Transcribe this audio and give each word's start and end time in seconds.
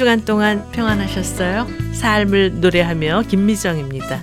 주간 0.00 0.24
동안 0.24 0.64
평안하셨어요? 0.72 1.66
삶을 1.92 2.62
노래하며 2.62 3.24
김미정입니다. 3.28 4.22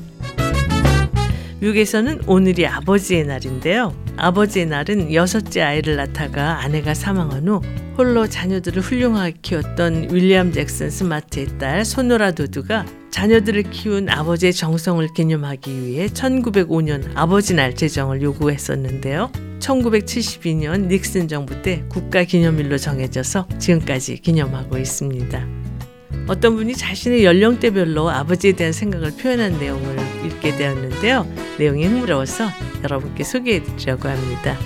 미국에서는 1.59 2.21
오늘이 2.25 2.65
아버지의 2.65 3.25
날인데요. 3.25 3.93
아버지의 4.17 4.65
날은 4.65 5.13
여섯째 5.13 5.61
아이를 5.61 5.97
낳다가 5.97 6.63
아내가 6.63 6.96
사망한 6.96 7.47
후 7.47 7.61
홀로 7.96 8.25
자녀들을 8.25 8.81
훌륭하게 8.81 9.35
키웠던 9.43 10.07
윌리엄 10.11 10.51
잭슨 10.51 10.89
스마트의 10.89 11.60
딸 11.60 11.85
소노라 11.85 12.31
도드가 12.31 12.87
자녀들을 13.12 13.62
키운 13.69 14.09
아버지의 14.09 14.53
정성을 14.53 15.07
기념하기 15.13 15.85
위해 15.85 16.07
1905년 16.07 17.12
아버지 17.13 17.53
날 17.53 17.75
제정을 17.75 18.23
요구했었는데요. 18.23 19.31
1972년 19.59 20.88
닉슨 20.88 21.27
정부 21.27 21.61
때 21.61 21.83
국가 21.88 22.23
기념일로 22.23 22.80
정해져서 22.80 23.47
지금까지 23.59 24.16
기념하고 24.17 24.80
있습니다. 24.80 25.56
어떤 26.27 26.55
분이 26.55 26.76
자신의 26.76 27.23
연령대별로 27.23 28.09
아버지에 28.09 28.52
대한 28.52 28.73
생각을 28.73 29.12
표현한 29.16 29.59
내용을 29.59 29.98
읽게 30.26 30.58
되었는데요. 30.58 31.26
내용이 31.58 31.86
흥미로워서 31.86 32.50
여러분께 32.84 33.23
소개해 33.23 33.63
드리려고 33.63 34.09
합니다. 34.09 34.58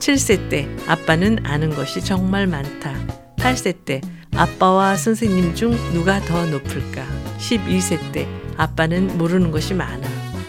7세 0.00 0.48
때 0.48 0.68
아빠는 0.86 1.38
아는 1.44 1.70
것이 1.70 2.00
정말 2.00 2.46
많다. 2.46 2.94
8세 3.36 3.84
때 3.84 4.00
아빠와 4.34 4.96
선생님 4.96 5.54
중 5.54 5.70
누가 5.92 6.20
더 6.20 6.44
높을까? 6.46 7.06
12세 7.38 8.12
때 8.12 8.26
아빠는 8.56 9.16
모르는 9.16 9.50
것이 9.50 9.74
많아. 9.74 10.06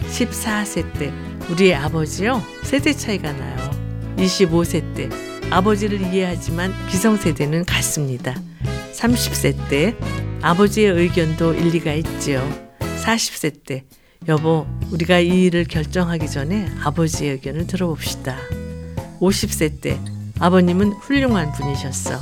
14세 0.08 0.92
때 0.98 1.12
우리의 1.50 1.74
아버지요? 1.74 2.42
세대 2.64 2.92
차이가 2.92 3.32
나요. 3.32 3.70
25세 4.16 4.94
때 4.94 5.08
아버지를 5.50 6.00
이해하지만 6.12 6.72
기성세대는 6.88 7.64
같습니다. 7.64 8.34
30세 8.92 9.68
때 9.68 9.96
아버지의 10.42 10.92
의견도 10.92 11.54
일리가 11.54 11.92
있지요. 11.94 12.46
40세 13.04 13.64
때 13.64 13.84
여보, 14.26 14.66
우리가 14.92 15.20
이 15.20 15.44
일을 15.44 15.64
결정하기 15.64 16.28
전에 16.28 16.68
아버지의 16.82 17.32
의견을 17.32 17.66
들어봅시다. 17.66 18.36
50세 19.20 19.80
때 19.80 19.98
아버님은 20.38 20.92
훌륭한 20.92 21.52
분이셨어. 21.52 22.18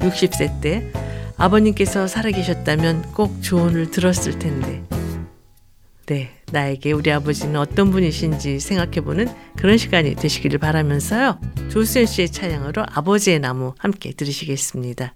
60세 0.00 0.60
때 0.60 0.92
아버님께서 1.36 2.06
살아계셨다면 2.06 3.12
꼭 3.12 3.42
조언을 3.42 3.90
들었을 3.90 4.38
텐데. 4.38 4.82
네, 6.06 6.30
나에게 6.50 6.92
우리 6.92 7.12
아버지는 7.12 7.56
어떤 7.56 7.90
분이신지 7.90 8.58
생각해보는 8.58 9.28
그런 9.56 9.78
시간이 9.78 10.16
되시기를 10.16 10.58
바라면서요. 10.58 11.40
조수연 11.70 12.06
씨의 12.06 12.30
찬양으로 12.30 12.84
아버지의 12.88 13.38
나무 13.38 13.74
함께 13.78 14.12
들으시겠습니다. 14.12 15.14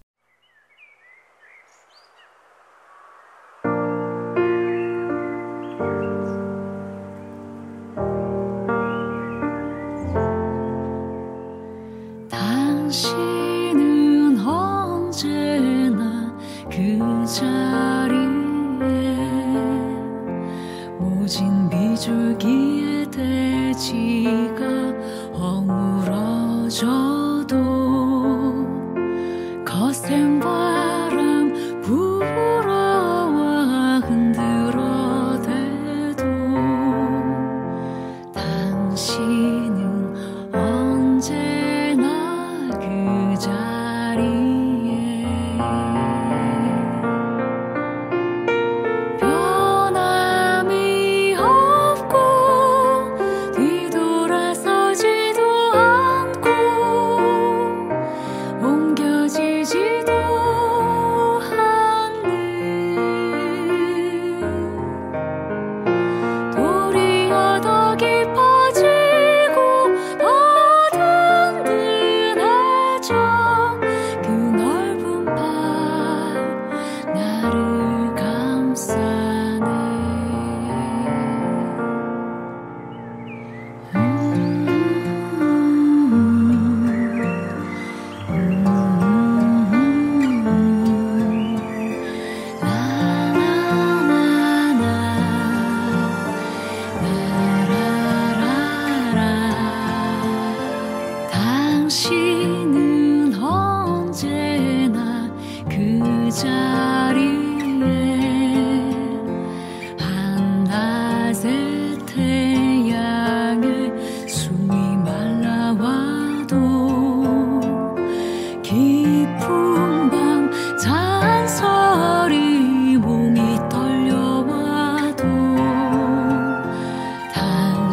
着。 17.34 17.83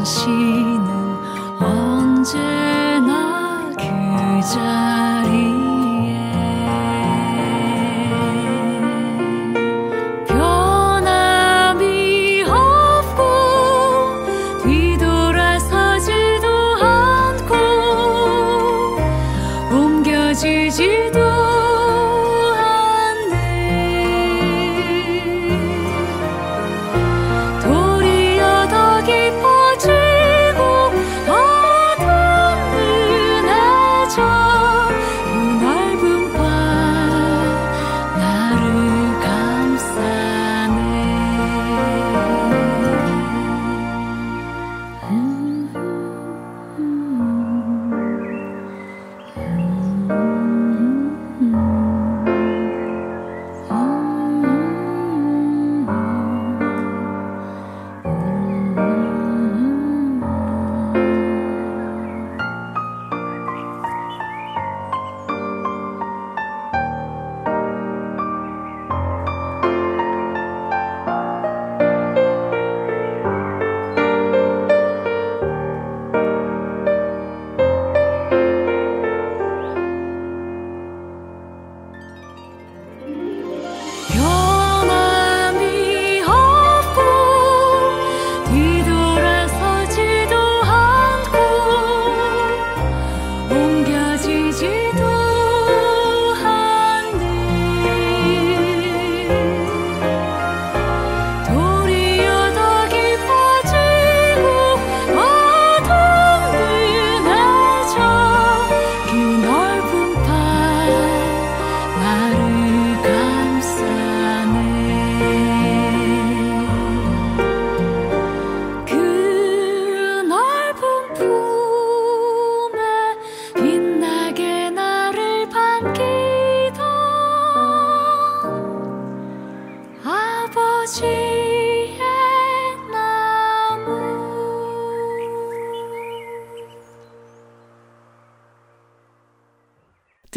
당신은 0.01 0.88
언제나 1.59 3.69
그 3.78 3.84
자리 4.51 5.20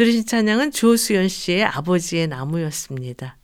들으신 0.05 0.27
찬양은 0.27 0.69
조수연 0.69 1.27
씨의 1.27 1.63
아버지의 1.63 2.27
나무였습니다. 2.27 3.37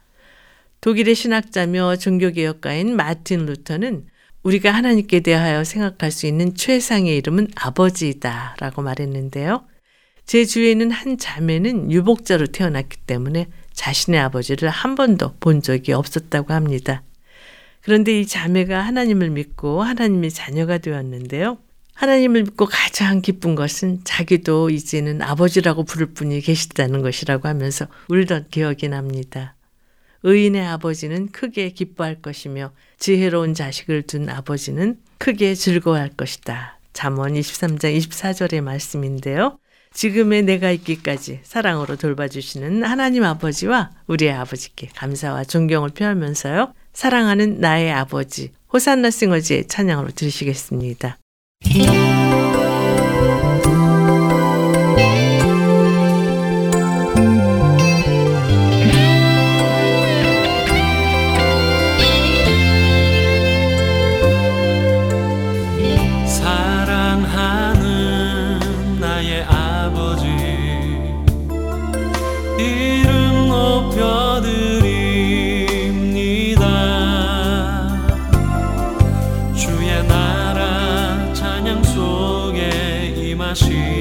독일의 0.82 1.16
신학자며 1.16 1.96
종교개혁가인 1.96 2.96
마틴 2.96 3.48
루터는 3.48 4.06
우리가 4.44 4.70
하나님께 4.70 5.22
대하여 5.22 5.64
생각할 5.64 6.12
수 6.12 6.28
있는 6.28 6.54
최상의 6.54 7.18
이름은 7.18 7.48
아버지이다 7.56 8.58
라고 8.60 8.84
말했는데요. 8.84 9.66
제 10.28 10.46
주위에는 10.46 10.92
한 10.92 11.18
자매는 11.18 11.92
유복자로 11.92 12.48
태어났기 12.48 12.98
때문에 13.08 13.48
자신의 13.74 14.20
아버지를 14.20 14.70
한 14.70 14.94
번도 14.94 15.38
본 15.40 15.64
적이 15.64 15.94
없었다고 15.94 16.54
합니다. 16.54 17.02
그런데 17.82 18.20
이 18.20 18.28
자매가 18.28 18.80
하나님을 18.82 19.32
믿고 19.32 19.82
하나님의 19.82 20.30
자녀가 20.30 20.78
되었는데요. 20.78 21.58
하나님을 21.94 22.44
믿고 22.44 22.66
가장 22.66 23.22
기쁜 23.22 23.56
것은 23.56 24.02
자기도 24.04 24.70
이제는 24.70 25.22
아버지라고 25.22 25.84
부를 25.84 26.14
분이 26.14 26.42
계시다는 26.42 27.02
것이라고 27.02 27.48
하면서 27.48 27.88
울던 28.10 28.48
기억이 28.50 28.90
납니다. 28.90 29.56
의인의 30.24 30.66
아버지는 30.66 31.32
크게 31.32 31.70
기뻐할 31.72 32.22
것이며 32.22 32.72
지혜로운 33.00 33.54
자식을 33.54 34.04
둔 34.04 34.30
아버지는 34.30 34.98
크게 35.18 35.56
즐거워할 35.56 36.10
것이다. 36.10 36.80
잠언 36.94 37.34
23장 37.34 37.98
24절의 37.98 38.62
말씀인데요. 38.62 39.58
지금의 39.94 40.44
내가 40.44 40.72
있기까지 40.72 41.42
사랑으로 41.44 41.98
돌봐주시는 41.98 42.84
하나님 42.84 43.24
아버지와 43.24 43.92
우리의 44.08 44.32
아버지께 44.32 44.90
감사와 44.96 45.44
존경을 45.44 45.90
표하면서요. 45.90 46.74
사랑하는 46.94 47.60
나의 47.60 47.92
아버지 47.92 48.52
호산나 48.72 49.10
싱어지의 49.10 49.68
찬양으로 49.68 50.12
들으시겠습니다. 50.12 51.21
Thank 51.64 51.94
you. 51.94 52.51
she 83.54 84.01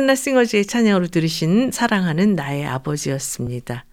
호산나 0.00 0.14
싱어즈의 0.14 0.64
찬양으로 0.64 1.08
들으신 1.08 1.70
사랑하는 1.72 2.34
나의 2.34 2.64
아버지였습니다. 2.66 3.84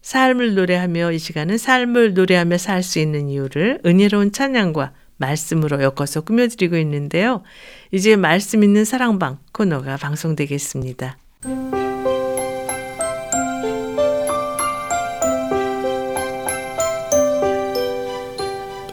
삶을 0.00 0.54
노래하며 0.54 1.12
이 1.12 1.18
시간은 1.18 1.58
삶을 1.58 2.14
노래하며 2.14 2.56
살 2.56 2.82
수 2.82 2.98
있는 2.98 3.28
이유를 3.28 3.80
은혜로운 3.84 4.32
찬양과 4.32 4.92
말씀으로 5.18 5.82
엮어서 5.82 6.22
꾸며드리고 6.22 6.76
있는데요. 6.78 7.42
이제 7.90 8.16
말씀 8.16 8.64
있는 8.64 8.86
사랑방 8.86 9.38
코너가 9.52 9.98
방송되겠습니다. 9.98 11.18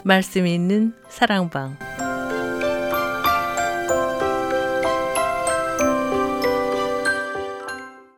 말씀 0.04 0.46
있는 0.46 0.92
사랑방 1.08 1.78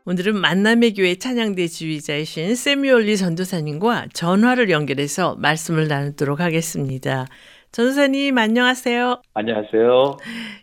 오늘은 0.07 0.37
만남의 0.37 0.95
교회 0.95 1.15
찬양대 1.15 1.67
지휘자이신 1.67 2.55
세미올리 2.55 3.17
전도사님과 3.17 4.07
전화를 4.15 4.71
연결해서 4.71 5.37
말씀을 5.37 5.89
나누도록 5.89 6.41
하겠습니다. 6.41 7.27
전도사님 7.73 8.37
안녕하세요. 8.37 9.21
안녕하세요. 9.35 10.17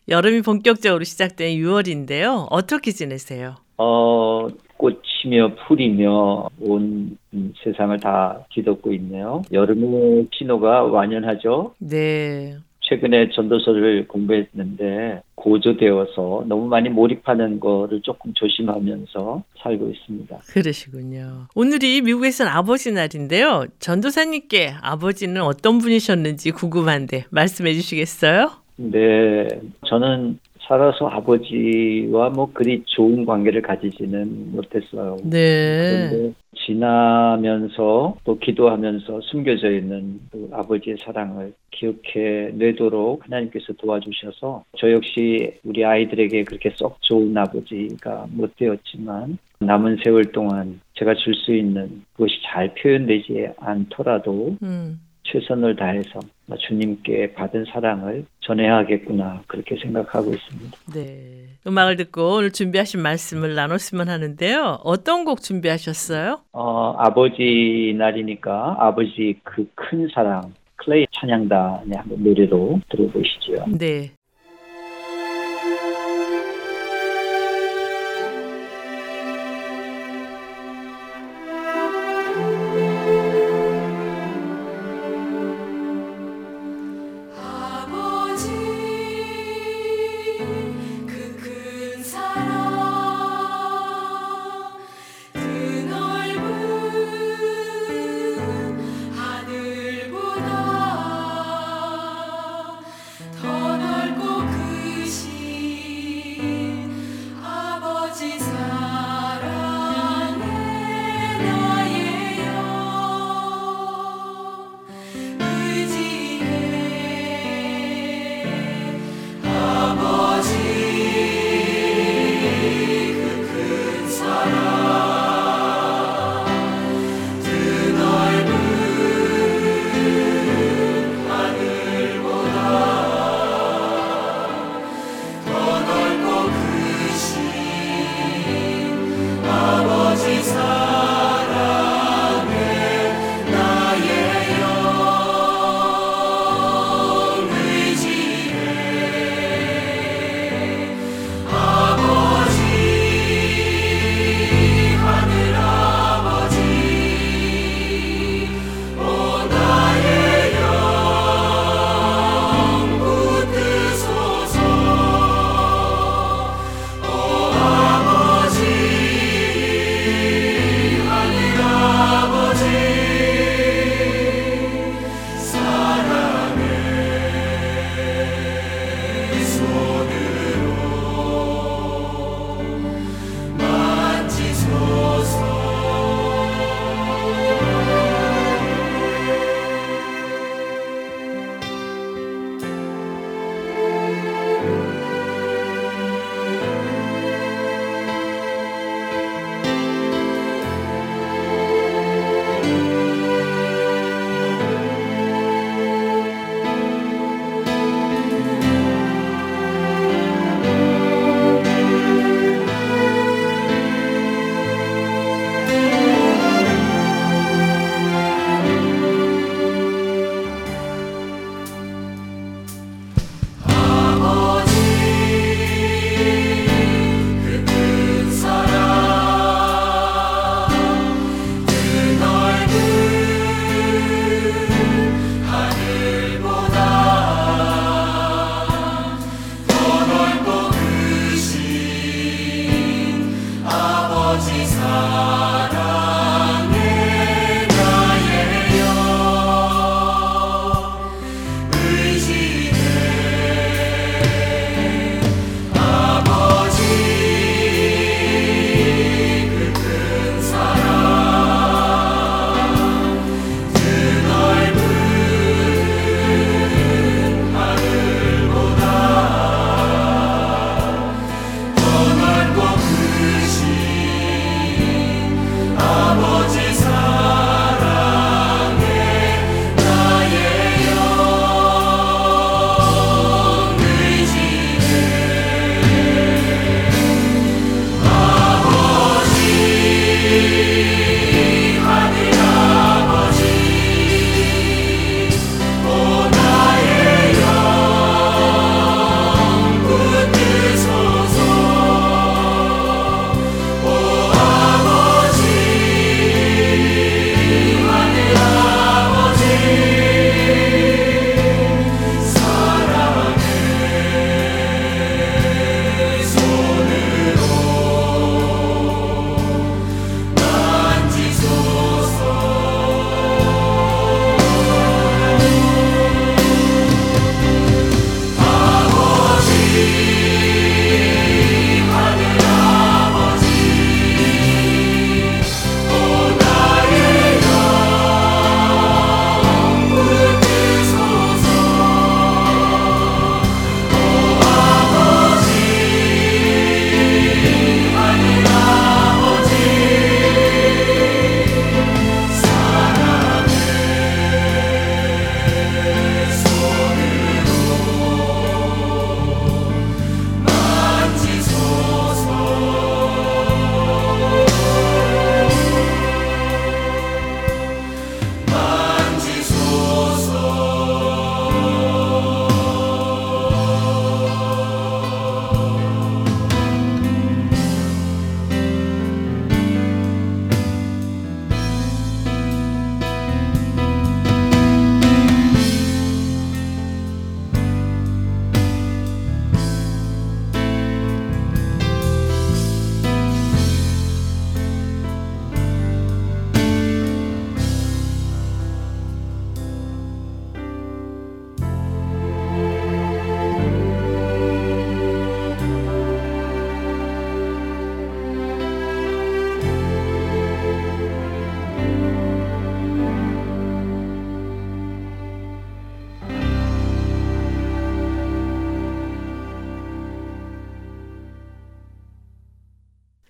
여름이 0.09 0.41
본격적으로 0.41 1.03
시작된 1.03 1.57
6월인데요. 1.59 2.47
어떻게 2.49 2.91
지내세요? 2.91 3.55
어, 3.77 4.47
꽃이며 4.77 5.55
풀이며 5.67 6.49
온 6.59 7.17
세상을 7.63 7.99
다 7.99 8.45
뒤덮고 8.53 8.91
있네요. 8.93 9.43
여름의 9.51 10.27
신호가 10.33 10.83
완연하죠. 10.83 11.75
네. 11.79 12.57
최근에 12.87 13.29
전도서를 13.29 14.07
공부했는데 14.07 15.21
고조되어서 15.35 16.45
너무 16.47 16.67
많이 16.67 16.89
몰입하는 16.89 17.59
거를 17.59 18.01
조금 18.01 18.33
조심하면서 18.33 19.43
살고 19.61 19.89
있습니다. 19.89 20.37
그러시군요. 20.47 21.47
오늘이 21.55 22.01
미국에서는 22.01 22.51
아버지 22.51 22.91
날인데요. 22.91 23.65
전도사님께 23.79 24.75
아버지는 24.81 25.41
어떤 25.41 25.79
분이셨는지 25.79 26.51
궁금한데 26.51 27.25
말씀해 27.29 27.73
주시겠어요? 27.73 28.51
네. 28.77 29.47
저는 29.87 30.39
살아서 30.67 31.07
아버지와 31.07 32.29
뭐 32.29 32.49
그리 32.53 32.83
좋은 32.85 33.25
관계를 33.25 33.61
가지지는 33.61 34.51
못했어요. 34.51 35.17
네. 35.23 36.09
그런데 36.09 36.33
지나면서 36.55 38.17
또 38.23 38.37
기도하면서 38.37 39.21
숨겨져 39.21 39.71
있는 39.71 40.19
그 40.31 40.49
아버지의 40.51 40.97
사랑을 40.97 41.53
기억해 41.71 42.51
내도록 42.53 43.23
하나님께서 43.25 43.73
도와주셔서 43.73 44.63
저 44.77 44.91
역시 44.91 45.53
우리 45.63 45.85
아이들에게 45.85 46.43
그렇게 46.43 46.71
썩 46.75 47.01
좋은 47.01 47.37
아버지가 47.37 48.27
못 48.31 48.55
되었지만 48.57 49.37
남은 49.59 49.97
세월 50.03 50.25
동안 50.31 50.81
제가 50.95 51.13
줄 51.15 51.33
수 51.37 51.53
있는 51.53 52.03
그것이 52.13 52.33
잘 52.43 52.73
표현되지 52.73 53.49
않더라도 53.57 54.57
음. 54.63 54.99
최선을 55.31 55.75
다해서 55.75 56.19
주님께 56.67 57.33
받은 57.33 57.65
사랑을 57.71 58.25
전해야겠구나 58.41 59.41
그렇게 59.47 59.75
생각하고 59.81 60.33
있습니다. 60.33 60.77
네. 60.93 61.47
음악을 61.67 61.97
듣고 61.97 62.35
오늘 62.35 62.51
준비하신 62.51 63.01
말씀을 63.01 63.53
나눴으면 63.55 64.07
하는데요. 64.09 64.79
어떤 64.83 65.25
곡 65.25 65.41
준비하셨어요? 65.41 66.39
어, 66.53 66.95
아버지 66.97 67.93
날이니까 67.97 68.77
아버지 68.79 69.35
그 69.43 69.65
큰 69.75 70.07
사랑 70.13 70.53
클레이 70.77 71.05
찬양단의 71.11 71.91
한번 71.95 72.23
노래로 72.23 72.79
들어보시죠. 72.89 73.65
네. 73.77 74.11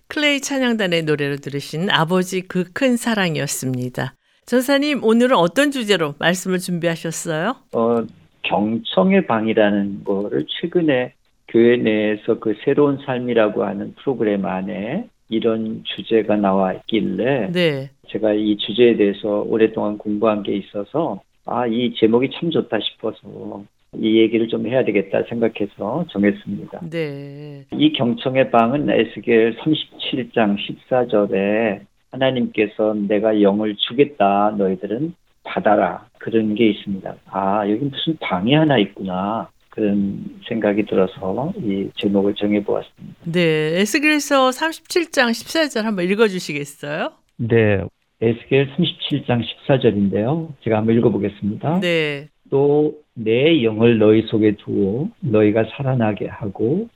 클레이 0.08 0.40
찬양단의 0.40 1.02
노래로 1.02 1.36
들으신 1.36 1.90
아버지 1.90 2.40
그 2.40 2.64
큰 2.72 2.96
사랑이었습니다. 2.96 4.14
전사님, 4.46 5.04
오늘은 5.04 5.36
어떤 5.36 5.70
주제로 5.70 6.14
말씀을 6.18 6.58
준비하셨어요? 6.58 7.56
어, 7.74 7.96
경청의 8.42 9.26
방이라는 9.26 10.04
거를 10.04 10.46
최근에 10.48 11.12
교회 11.48 11.76
내에서 11.76 12.38
그 12.38 12.54
새로운 12.64 12.98
삶이라고 13.04 13.64
하는 13.64 13.94
프로그램 13.96 14.46
안에 14.46 15.08
이런 15.28 15.82
주제가 15.84 16.36
나와 16.36 16.72
있길래 16.72 17.50
네. 17.52 17.90
제가 18.08 18.32
이 18.32 18.56
주제에 18.56 18.96
대해서 18.96 19.42
오랫동안 19.46 19.98
공부한 19.98 20.42
게 20.42 20.56
있어서 20.56 21.20
아, 21.44 21.66
이 21.66 21.94
제목이 21.98 22.30
참 22.38 22.50
좋다 22.50 22.78
싶어서 22.80 23.62
이 23.96 24.18
얘기를 24.18 24.48
좀 24.48 24.66
해야 24.66 24.84
되겠다 24.84 25.22
생각해서 25.28 26.04
정했습니다. 26.10 26.80
네. 26.90 27.64
이 27.72 27.92
경청의 27.92 28.50
방은 28.50 28.90
에스겔 28.90 29.56
37장 29.56 30.56
14절에 30.90 31.80
하나님께서 32.10 32.94
내가 33.08 33.40
영을 33.40 33.76
주겠다 33.76 34.54
너희들은 34.56 35.14
받아라 35.44 36.06
그런 36.18 36.54
게 36.54 36.70
있습니다. 36.70 37.14
아 37.30 37.68
여기 37.68 37.84
무슨 37.84 38.16
방이 38.20 38.54
하나 38.54 38.78
있구나 38.78 39.48
그런 39.70 40.40
생각이 40.48 40.84
들어서 40.86 41.52
이 41.56 41.88
제목을 41.96 42.34
정해보았습니다. 42.34 43.16
네, 43.24 43.80
에스겔서 43.80 44.50
37장 44.50 45.30
14절 45.30 45.82
한번 45.82 46.04
읽어주시겠어요? 46.06 47.12
네, 47.36 47.80
에스겔 48.20 48.74
37장 48.74 49.42
14절인데요. 49.66 50.48
제가 50.62 50.78
한번 50.78 50.96
읽어보겠습니다. 50.96 51.80
네. 51.80 52.28
또 52.50 52.94
내 53.20 53.64
영을 53.64 53.98
너희 53.98 54.22
속에 54.22 54.52
두어 54.56 55.08
너희가 55.20 55.64
살아나게 55.72 56.28
하고 56.28 56.88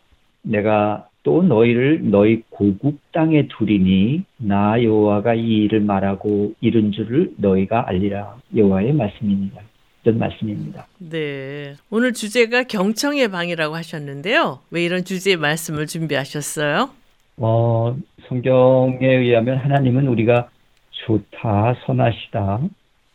내가 0.42 1.08
또 1.24 1.42
너희를 1.42 2.10
너희 2.10 2.42
고국 2.50 2.98
땅에 3.12 3.48
두리니 3.48 4.22
나 4.38 4.80
여호와가 4.82 5.34
이 5.34 5.64
일을 5.64 5.80
말하고 5.80 6.52
이른 6.60 6.92
줄을 6.92 7.32
너희가 7.36 7.88
알리라 7.88 8.36
여호와의 8.56 8.92
말씀입니다. 8.92 9.62
이런 10.04 10.18
말씀입니다. 10.18 10.86
네. 10.98 11.74
오늘 11.90 12.12
주제가 12.12 12.64
경청의 12.64 13.28
방이라고 13.28 13.74
하셨는데요. 13.74 14.60
왜 14.70 14.84
이런 14.84 15.04
주제의 15.04 15.36
말씀을 15.36 15.86
준비하셨어요? 15.86 16.90
어, 17.36 17.96
성경에 18.28 18.98
의하면 19.06 19.58
하나님은 19.58 20.08
우리가 20.08 20.48
좋다, 21.06 21.76
선하시다, 21.86 22.60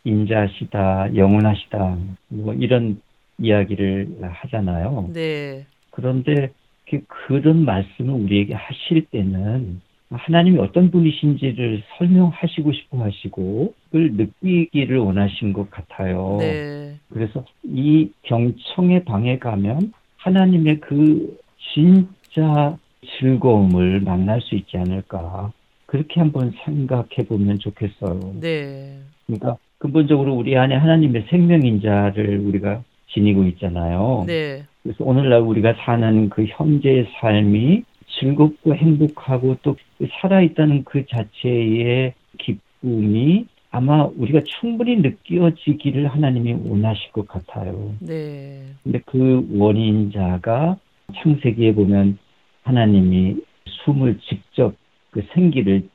인자하시다, 0.08 1.16
영원하시다, 1.16 1.98
뭐 2.28 2.54
이런 2.54 3.00
이야기를 3.38 4.18
하잖아요. 4.22 5.10
네. 5.12 5.66
그런데 5.90 6.50
그, 6.88 7.00
그런 7.06 7.64
말씀을 7.64 8.14
우리에게 8.14 8.54
하실 8.54 9.06
때는 9.10 9.80
하나님이 10.10 10.58
어떤 10.58 10.90
분이신지를 10.90 11.82
설명하시고 11.98 12.72
싶어 12.72 13.04
하시고 13.04 13.74
그걸 13.86 14.12
느끼기를 14.12 14.96
원하신 14.98 15.52
것 15.52 15.70
같아요. 15.70 16.38
네. 16.40 16.96
그래서 17.10 17.44
이 17.62 18.10
경청의 18.22 19.04
방에 19.04 19.38
가면 19.38 19.92
하나님의 20.16 20.80
그 20.80 21.38
진짜 21.74 22.76
즐거움을 23.18 24.00
만날 24.00 24.40
수 24.40 24.54
있지 24.54 24.78
않을까. 24.78 25.52
그렇게 25.86 26.20
한번 26.20 26.52
생각해 26.64 27.26
보면 27.28 27.58
좋겠어요. 27.58 28.34
네. 28.40 28.98
그러니까 29.26 29.56
근본적으로 29.78 30.34
우리 30.34 30.56
안에 30.56 30.74
하나님의 30.74 31.26
생명인 31.30 31.80
자를 31.80 32.40
우리가 32.40 32.82
지니고 33.10 33.44
있잖아요. 33.44 34.24
네. 34.26 34.64
그래서 34.82 35.04
오늘날 35.04 35.40
우리가 35.40 35.74
사는 35.84 36.28
그 36.28 36.44
현재의 36.46 37.06
삶이 37.20 37.84
즐겁고 38.18 38.74
행복하고 38.74 39.56
또 39.62 39.76
살아있다는 40.20 40.84
그 40.84 41.04
자체의 41.06 42.14
기쁨이 42.38 43.46
아마 43.70 44.04
우리가 44.16 44.40
충분히 44.44 44.96
느껴지기를 44.96 46.08
하나님이 46.08 46.56
원하실 46.64 47.12
것 47.12 47.28
같아요. 47.28 47.94
네. 48.00 48.62
근데 48.82 49.00
그 49.06 49.46
원인자가 49.52 50.76
창세기에 51.14 51.74
보면 51.74 52.18
하나님이 52.62 53.36
숨을 53.84 54.18
직접 54.28 54.74
그 55.10 55.22
생기를 55.34 55.88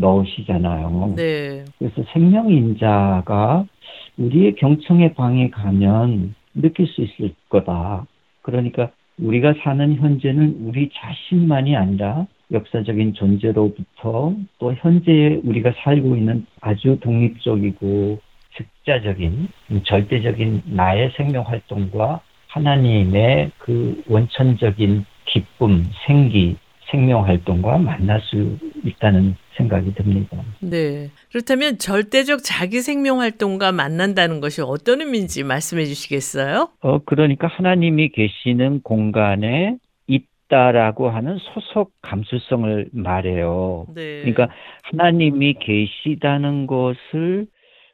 넣으시잖아요. 0.00 1.14
네. 1.16 1.64
그래서 1.78 2.02
생명인자가 2.12 3.66
우리의 4.18 4.54
경청의 4.56 5.14
방에 5.14 5.50
가면 5.50 6.34
느낄 6.54 6.86
수 6.86 7.02
있을 7.02 7.34
거다. 7.48 8.06
그러니까 8.42 8.90
우리가 9.18 9.54
사는 9.62 9.94
현재는 9.96 10.56
우리 10.64 10.90
자신만이 10.92 11.76
아니라 11.76 12.26
역사적인 12.52 13.14
존재로부터 13.14 14.34
또 14.58 14.74
현재 14.74 15.40
우리가 15.44 15.72
살고 15.84 16.16
있는 16.16 16.46
아주 16.60 16.98
독립적이고 17.00 18.18
즉자적인 18.56 19.48
절대적인 19.84 20.62
나의 20.66 21.12
생명 21.16 21.44
활동과 21.46 22.20
하나님의 22.48 23.52
그 23.58 24.02
원천적인 24.08 25.04
기쁨, 25.26 25.84
생기, 26.06 26.56
생명 26.90 27.24
활동과 27.24 27.78
만날 27.78 28.20
수 28.22 28.58
있다는 28.84 29.36
생각이 29.60 29.94
듭니다. 29.94 30.42
네. 30.60 31.10
그렇다면 31.30 31.78
절대적 31.78 32.40
자기 32.42 32.80
생명 32.80 33.20
활동과 33.20 33.72
만난다는 33.72 34.40
것이 34.40 34.62
어떤 34.62 35.00
의미인지 35.00 35.44
말씀해 35.44 35.84
주시겠어요? 35.84 36.70
어, 36.80 36.98
그러니까 37.04 37.46
하나님이 37.46 38.10
계시는 38.10 38.82
공간에 38.82 39.76
있다라고 40.06 41.10
하는 41.10 41.38
소속 41.38 41.92
감수성을 42.02 42.88
말해요. 42.92 43.86
네. 43.94 44.20
그러니까 44.20 44.48
하나님이 44.82 45.54
계시다는 45.60 46.66
것을 46.66 47.46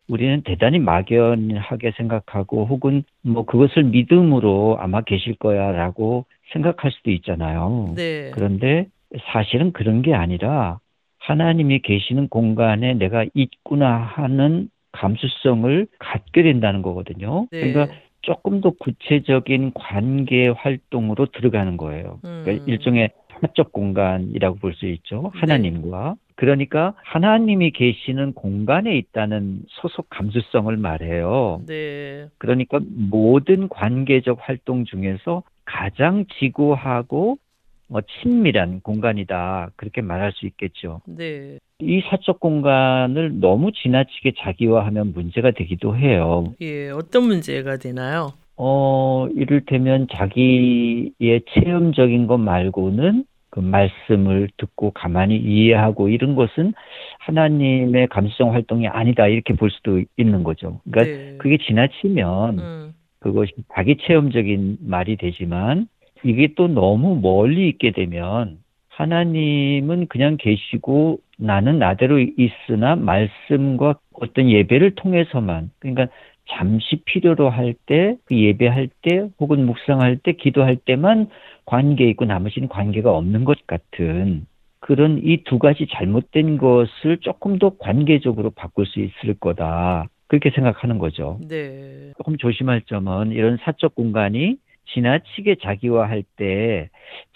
우리는 0.09 0.43
대단히 0.43 0.79
막연하게 0.79 1.93
생각하고 1.97 2.67
혹은 2.67 3.03
뭐 3.23 3.45
그것을 3.45 3.83
믿음으로 3.85 4.79
아마 4.81 5.01
계실 5.01 5.35
거야라고 5.35 6.27
생각할 6.53 6.93
수도 6.93 7.11
있잖아요. 7.11 7.93
네. 7.97 8.31
그런데 8.33 8.87
사실은 9.33 9.73
그런 9.73 10.03
게 10.03 10.15
아니라 10.15 10.79
하나님이 11.27 11.81
계시는 11.81 12.29
공간에 12.29 12.95
내가 12.95 13.25
있구나 13.35 13.97
하는 13.97 14.69
감수성을 14.93 15.89
갖게 15.99 16.43
된다는 16.45 16.83
거거든요. 16.83 17.49
네. 17.51 17.73
그러니까 17.73 17.95
조금 18.23 18.61
더 18.61 18.71
구체적인 18.71 19.73
관계 19.75 20.49
활동으로 20.49 21.27
들어가는 21.27 21.77
거예요. 21.77 22.19
그러니까 22.23 22.29
음. 22.29 22.43
그러니까 22.45 22.65
일종의 22.67 23.11
사적 23.41 23.73
공간이라고 23.73 24.57
볼 24.59 24.75
수 24.75 24.87
있죠. 24.87 25.33
네. 25.35 25.41
하나님과. 25.41 26.15
네. 26.17 26.27
그러니까 26.37 26.95
하나님이 27.03 27.73
계시는 27.73 28.33
공간에 28.35 28.97
있다는 28.97 29.63
소속 29.69 30.09
감수성을 30.11 30.75
말해요. 30.77 31.63
네. 31.67 32.29
그러니까 32.39 32.79
모든 33.11 33.69
관계적 33.69 34.39
활동 34.41 34.85
중에서 34.85 35.43
가장 35.65 36.25
지구하고 36.39 37.39
뭐 37.89 38.01
친밀한 38.23 38.81
공간이다 38.81 39.71
그렇게 39.77 40.01
말할 40.01 40.33
수 40.33 40.47
있겠죠. 40.47 41.01
네. 41.07 41.59
이 41.81 42.01
사적 42.09 42.41
공간을 42.41 43.41
너무 43.41 43.71
지나치게 43.73 44.33
자기화하면 44.39 45.13
문제가 45.13 45.51
되기도 45.51 45.97
해요. 45.97 46.55
예, 46.61 46.91
어떤 46.91 47.25
문제가 47.25 47.77
되나요? 47.77 48.33
어, 48.57 49.29
이를테면 49.35 50.07
자기의 50.11 51.43
체험적인 51.53 52.27
것 52.27 52.39
말고는 52.39 53.25
그 53.51 53.61
말씀을 53.61 54.49
듣고 54.57 54.91
가만히 54.91 55.37
이해하고 55.37 56.09
이런 56.09 56.35
것은 56.35 56.75
하나님의 57.21 58.09
감수성 58.09 58.53
활동이 58.53 58.89
아니다 58.89 59.27
이렇게 59.29 59.55
볼 59.55 59.71
수도 59.71 60.03
있는 60.17 60.43
거죠. 60.43 60.81
그러니까 60.91 61.17
네. 61.17 61.37
그게 61.39 61.59
지나치면 61.59 62.59
음. 62.59 62.95
그것이 63.19 63.53
자기 63.75 63.97
체험적인 63.99 64.79
말이 64.81 65.17
되지만 65.17 65.89
이게 66.27 66.49
또 66.57 66.67
너무 66.67 67.21
멀리 67.21 67.69
있게 67.69 67.93
되면 67.93 68.59
하나님은 68.89 70.07
그냥 70.09 70.37
계시고 70.39 71.19
나는 71.39 71.79
나대로 71.79 72.19
있으나 72.19 72.97
말씀과 72.97 73.99
어떤 74.15 74.51
예배를 74.51 74.95
통해서만 74.97 75.71
그러니까 75.79 76.09
잠시 76.49 77.03
필요로 77.05 77.51
할 77.51 77.75
때, 77.87 78.17
그 78.25 78.37
예배할 78.37 78.89
때, 79.03 79.29
혹은 79.41 79.67
묵상할 79.67 80.19
때, 80.19 80.33
기도할 80.33 80.77
때만 80.77 81.29
관계 81.65 82.09
있고 82.11 82.25
나머지는 82.25 82.69
관계가 82.69 83.15
없는 83.15 83.45
것 83.45 83.67
같은 83.67 84.47
그런 84.79 85.21
이 85.25 85.43
두 85.45 85.59
가지 85.59 85.87
잘못된 85.91 86.59
것을 86.59 87.19
조금 87.21 87.59
더 87.59 87.77
관계적으로 87.79 88.51
바꿀 88.51 88.87
수 88.87 89.01
있을 89.01 89.35
거다. 89.41 90.09
그렇게 90.29 90.51
생각하는 90.51 90.99
거죠. 90.99 91.39
네. 91.49 92.13
조금 92.17 92.37
조심할 92.37 92.83
점은 92.83 93.33
이런 93.33 93.59
사적 93.63 93.95
공간이 93.95 94.57
지나치게 94.95 95.57
자기화할 95.63 96.23
때 96.37 96.89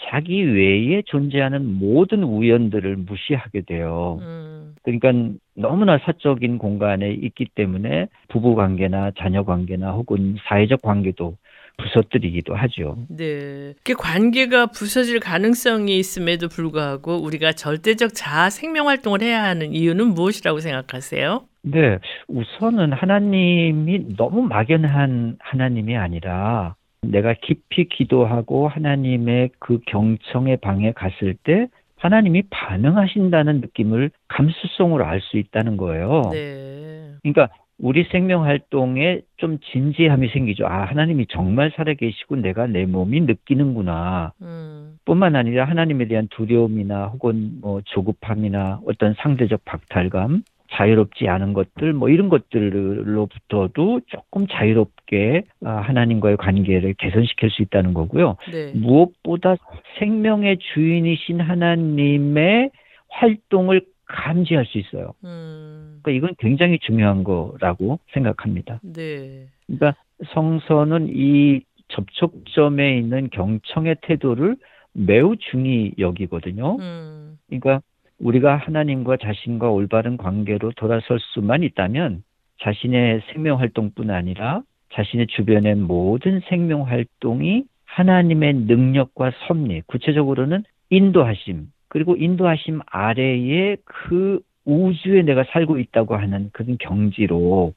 자기 0.09 0.43
외에 0.43 1.03
존재하는 1.07 1.79
모든 1.79 2.23
우연들을 2.23 2.97
무시하게 2.97 3.63
돼요. 3.63 4.19
음. 4.23 4.75
그러니까 4.83 5.13
너무나 5.55 5.99
사적인 5.99 6.59
공간에 6.59 7.11
있기 7.11 7.47
때문에 7.55 8.09
부부 8.29 8.55
관계나 8.55 9.13
자녀 9.19 9.45
관계나 9.45 9.93
혹은 9.93 10.37
사회적 10.49 10.83
관계도 10.83 11.37
부서뜨리기도 11.77 12.55
하죠. 12.55 12.97
네. 13.09 13.75
그 13.85 13.95
관계가 13.95 14.67
부서질 14.67 15.21
가능성이 15.21 15.99
있음에도 15.99 16.49
불구하고 16.49 17.23
우리가 17.23 17.53
절대적 17.53 18.11
자아 18.15 18.51
생명 18.51 18.89
활동을 18.89 19.23
해야 19.23 19.43
하는 19.45 19.73
이유는 19.73 20.09
무엇이라고 20.09 20.61
생각하세요? 20.61 21.43
네. 21.63 21.99
우선은 22.29 22.93
하나님이 22.93 24.17
너무 24.17 24.43
막연한 24.43 25.37
하나님이 25.41 25.97
아니라 25.97 26.75
내가 27.03 27.35
깊이 27.35 27.89
기도하고 27.89 28.69
하나님의 28.69 29.51
그 29.59 29.81
경청의 29.87 30.59
방에 30.59 30.93
갔을 30.93 31.35
때 31.43 31.69
하나님이 31.97 32.45
반응하신다는 32.51 33.61
느낌을 33.61 34.11
감수성으로 34.29 35.05
알 35.05 35.21
수 35.21 35.37
있다는 35.37 35.77
거예요. 35.77 36.23
네. 36.33 37.15
그러니까 37.23 37.49
우리 37.79 38.05
생명 38.05 38.45
활동에 38.45 39.21
좀 39.39 39.59
진지함이 39.73 40.29
생기죠. 40.29 40.67
아, 40.67 40.85
하나님이 40.85 41.27
정말 41.31 41.73
살아계시고 41.75 42.37
내가 42.37 42.67
내 42.67 42.85
몸이 42.85 43.21
느끼는구나. 43.21 44.33
음. 44.43 44.99
뿐만 45.07 45.35
아니라 45.35 45.65
하나님에 45.65 46.07
대한 46.07 46.29
두려움이나 46.31 47.07
혹은 47.07 47.59
뭐 47.61 47.81
조급함이나 47.87 48.81
어떤 48.87 49.15
상대적 49.19 49.65
박탈감, 49.65 50.43
자유롭지 50.73 51.29
않은 51.29 51.53
것들, 51.53 51.93
뭐 51.93 52.09
이런 52.09 52.29
것들로부터도 52.29 54.01
조금 54.07 54.47
자유롭게 54.47 55.43
아, 55.65 55.71
하나님과의 55.77 56.37
관계를 56.37 56.95
개선시킬 56.95 57.51
수 57.51 57.63
있다는 57.63 57.93
거고요. 57.93 58.37
네. 58.53 58.73
무엇보다 58.75 59.57
생명의 59.99 60.59
주인이신 60.59 61.41
하나님의 61.41 62.71
활동을 63.09 63.83
감지할 64.07 64.67
수 64.67 64.79
있어요. 64.79 65.15
음. 65.25 66.01
그러니까 66.03 66.11
이건 66.11 66.35
굉장히 66.39 66.79
중요한 66.81 67.25
거라고 67.25 68.01
생각합니다. 68.13 68.81
네. 68.83 69.47
그러니까 69.67 69.95
성서는 70.33 71.09
이 71.11 71.61
접촉점에 71.89 72.99
있는 72.99 73.29
경청의 73.31 73.97
태도를 74.03 74.57
매우 74.93 75.37
중히 75.37 75.93
여기거든요. 75.99 76.77
음. 76.81 77.39
그러니까 77.49 77.81
우리가 78.21 78.57
하나님과 78.57 79.17
자신과 79.17 79.71
올바른 79.71 80.17
관계로 80.17 80.73
돌아설 80.77 81.19
수만 81.35 81.63
있다면 81.63 82.23
자신의 82.63 83.23
생명 83.33 83.59
활동뿐 83.59 84.11
아니라 84.11 84.63
자신의 84.93 85.29
주변의 85.29 85.77
모든 85.77 86.41
생명 86.49 86.87
활동이 86.87 87.65
하나님의 87.87 88.55
능력과 88.55 89.33
섭리, 89.47 89.83
구체적으로는 89.87 90.65
인도하심, 90.91 91.71
그리고 91.89 92.17
인도하심 92.17 92.81
아래에 92.87 93.77
그 93.85 94.41
우주에 94.65 95.23
내가 95.23 95.45
살고 95.53 95.79
있다고 95.79 96.17
하는 96.17 96.51
그런 96.53 96.77
경지로 96.79 97.73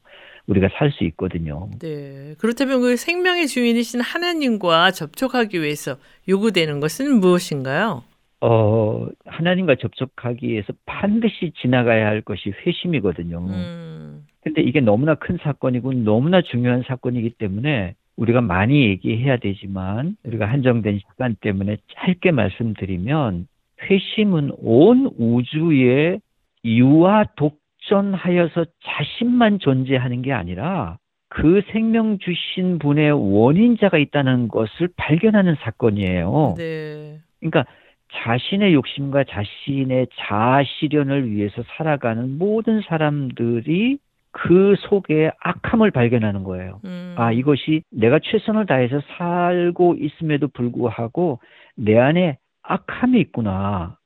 우리가 0.47 0.69
살 0.77 0.91
수 0.91 1.05
있거든요. 1.05 1.69
네. 1.79 2.35
그렇다면 2.37 2.81
그 2.81 2.97
생명의 2.97 3.47
주인이신 3.47 4.01
하나님과 4.01 4.91
접촉하기 4.91 5.61
위해서 5.61 5.95
요구되는 6.27 6.79
것은 6.81 7.19
무엇인가요? 7.21 8.03
어, 8.45 9.07
하나님과 9.25 9.75
접촉하기 9.75 10.49
위해서 10.49 10.73
반드시 10.85 11.53
지나가야 11.61 12.05
할 12.05 12.19
것이 12.19 12.49
회심이거든요. 12.49 13.39
음. 13.39 14.25
근데 14.41 14.61
이게 14.61 14.81
너무나 14.81 15.15
큰 15.15 15.37
사건이고 15.41 15.93
너무나 15.93 16.41
중요한 16.41 16.83
사건이기 16.85 17.35
때문에 17.37 17.95
우리가 18.17 18.41
많이 18.41 18.83
얘기해야 18.83 19.37
되지만 19.37 20.17
우리가 20.25 20.45
한정된 20.45 20.99
시간 20.99 21.35
때문에 21.39 21.77
짧게 21.95 22.31
말씀드리면 22.31 23.47
회심은 23.83 24.51
온 24.57 25.09
우주에 25.17 26.19
유아 26.65 27.27
독전하여서 27.37 28.65
자신만 28.83 29.59
존재하는 29.59 30.21
게 30.21 30.33
아니라 30.33 30.97
그 31.29 31.61
생명 31.71 32.17
주신 32.19 32.77
분의 32.77 33.13
원인자가 33.13 33.97
있다는 33.97 34.49
것을 34.49 34.89
발견하는 34.97 35.55
사건이에요. 35.61 36.55
네. 36.57 37.19
그러니까 37.39 37.65
자신의 38.13 38.73
욕심과 38.73 39.25
자신의 39.25 40.07
자아 40.15 40.63
실현을 40.63 41.31
위해서 41.31 41.63
살아가는 41.75 42.37
모든 42.37 42.81
사람들이 42.81 43.97
그 44.31 44.75
속에 44.79 45.31
악함을 45.39 45.91
발견하는 45.91 46.43
거예요. 46.43 46.79
음. 46.85 47.15
아, 47.17 47.31
이것이 47.31 47.83
내가 47.91 48.19
최선을 48.19 48.65
다해서 48.65 48.99
살고 49.17 49.97
있음에도 49.99 50.47
불구하고 50.47 51.39
내 51.75 51.97
안에 51.97 52.37
악함이 52.63 53.19
있구나. 53.19 53.97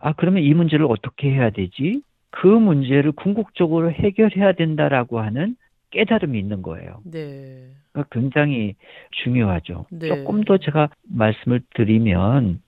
아, 0.00 0.12
그러면 0.14 0.42
이 0.42 0.54
문제를 0.54 0.86
어떻게 0.88 1.30
해야 1.30 1.50
되지? 1.50 2.00
그 2.30 2.46
문제를 2.46 3.12
궁극적으로 3.12 3.90
해결해야 3.90 4.52
된다라고 4.52 5.20
하는 5.20 5.56
깨달음이 5.90 6.38
있는 6.38 6.62
거예요. 6.62 7.00
네. 7.04 7.70
그러니까 7.92 8.08
굉장히 8.12 8.74
중요하죠. 9.22 9.86
네. 9.90 10.08
조금 10.08 10.42
더 10.44 10.58
제가 10.58 10.88
말씀을 11.08 11.60
드리면 11.74 12.60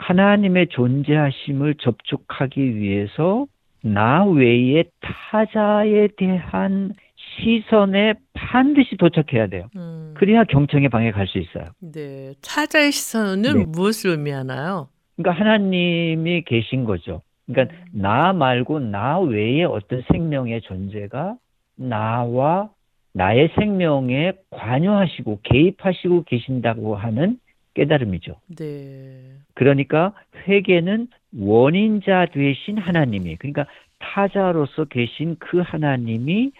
하나님의 0.00 0.68
존재하심을 0.68 1.74
접촉하기 1.76 2.76
위해서 2.76 3.46
나 3.82 4.24
외에 4.24 4.84
타자에 5.00 6.08
대한 6.16 6.92
시선에 7.16 8.14
반드시 8.32 8.96
도착해야 8.96 9.46
돼요. 9.46 9.68
음. 9.76 10.14
그래야 10.16 10.44
경청의 10.44 10.88
방에 10.88 11.10
갈 11.12 11.26
수 11.26 11.38
있어요. 11.38 11.66
네. 11.80 12.32
타자의 12.42 12.92
시선은 12.92 13.58
네. 13.58 13.64
무엇을 13.66 14.10
의미하나요? 14.12 14.88
그러니까 15.16 15.38
하나님이 15.44 16.42
계신 16.46 16.84
거죠. 16.84 17.22
그러니까 17.46 17.74
나 17.92 18.32
말고 18.32 18.80
나 18.80 19.18
외에 19.20 19.64
어떤 19.64 20.02
생명의 20.10 20.62
존재가 20.62 21.36
나와 21.76 22.70
나의 23.12 23.50
생명에 23.58 24.32
관여하시고 24.50 25.40
개입하시고 25.42 26.24
계신다고 26.24 26.96
하는 26.96 27.38
깨달음이죠. 27.74 28.34
네. 28.56 29.20
그러니까 29.54 30.12
회개는 30.48 31.08
원인자 31.38 32.26
되신 32.32 32.78
하나님이 32.78 33.36
그러니까 33.36 33.66
타자로서 33.98 34.86
계신 34.86 35.36
그 35.38 35.60
하나님이 35.60 36.52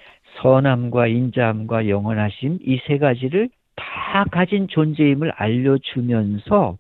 선함과 0.43 1.09
인자함과 1.09 1.89
영원하심 1.89 2.59
이 2.63 2.79
세 2.87 2.99
가지를 2.99 3.49
다 3.77 4.25
가진 4.31 4.69
존재임을 4.69 5.33
알려주면서 5.33 6.77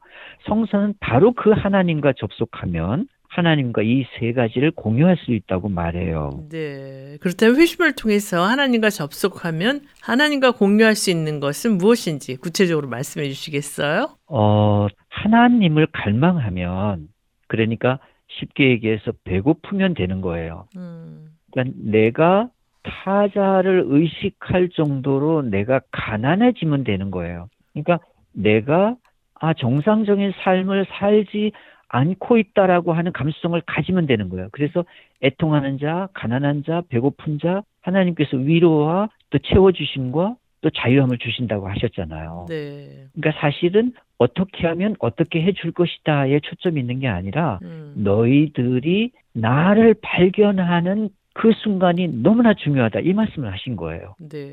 성서는 0.47 0.95
바로 1.01 1.33
그 1.33 1.51
하나님과 1.51 2.13
접속하면 2.13 3.09
하나님과 3.31 3.83
이 3.83 4.05
세 4.19 4.33
가지를 4.33 4.73
공유할 4.73 5.17
수 5.19 5.33
있다고 5.33 5.69
말해요. 5.69 6.45
네. 6.51 7.17
그렇다면 7.21 7.57
회심을 7.57 7.95
통해서 7.95 8.43
하나님과 8.45 8.91
접속하면 8.91 9.83
하나님과 10.03 10.53
공유할 10.53 10.95
수 10.97 11.11
있는 11.11 11.39
것은 11.41 11.79
무엇인지 11.79 12.37
구체적으로 12.37 12.89
말씀해 12.89 13.29
주시겠어요? 13.29 14.09
어, 14.27 14.87
하나님을 15.09 15.87
갈망하면 15.93 17.09
그러니까 17.47 17.99
쉽게 18.29 18.71
얘기해서 18.71 19.13
배고프면 19.25 19.95
되는 19.95 20.21
거예요. 20.21 20.67
음. 20.77 21.29
그러니까 21.53 21.77
내가 21.83 22.49
타자를 22.83 23.85
의식할 23.87 24.71
정도로 24.71 25.43
내가 25.43 25.81
가난해지면 25.93 26.85
되는 26.85 27.11
거예요. 27.11 27.49
그러니까 27.73 27.99
내가 28.33 28.97
아 29.35 29.55
정상적인 29.55 30.33
삶을 30.43 30.87
살지 30.99 31.53
않고 31.93 32.39
있다라고 32.39 32.93
하는 32.93 33.13
감수성을 33.13 33.61
가지면 33.67 34.07
되는 34.07 34.29
거예요. 34.29 34.49
그래서 34.53 34.85
애통하는 35.23 35.79
자, 35.79 36.09
가난한 36.15 36.65
자, 36.65 36.83
배고픈 36.89 37.39
자 37.39 37.63
하나님께서 37.83 38.37
위로와 38.37 39.09
또 39.31 39.39
채워주심과 39.39 40.37
또 40.63 40.71
자유함을 40.71 41.19
주신다고 41.19 41.69
하셨잖아요. 41.69 42.47
네. 42.49 43.07
그러니까 43.15 43.41
사실은 43.41 43.93
어떻게 44.19 44.67
하면 44.67 44.95
어떻게 44.99 45.43
해줄 45.43 45.73
것이다에 45.73 46.41
초점이 46.41 46.81
있는 46.81 47.01
게 47.01 47.09
아니라 47.09 47.59
음. 47.63 47.95
너희들이 47.97 49.13
나를 49.33 49.95
발견하는 50.03 51.09
그 51.33 51.53
순간이 51.63 52.09
너무나 52.23 52.55
중요하다 52.55 53.01
이 53.01 53.15
말씀을 53.15 53.51
하신 53.53 53.77
거예요. 53.77 54.15
네. 54.19 54.49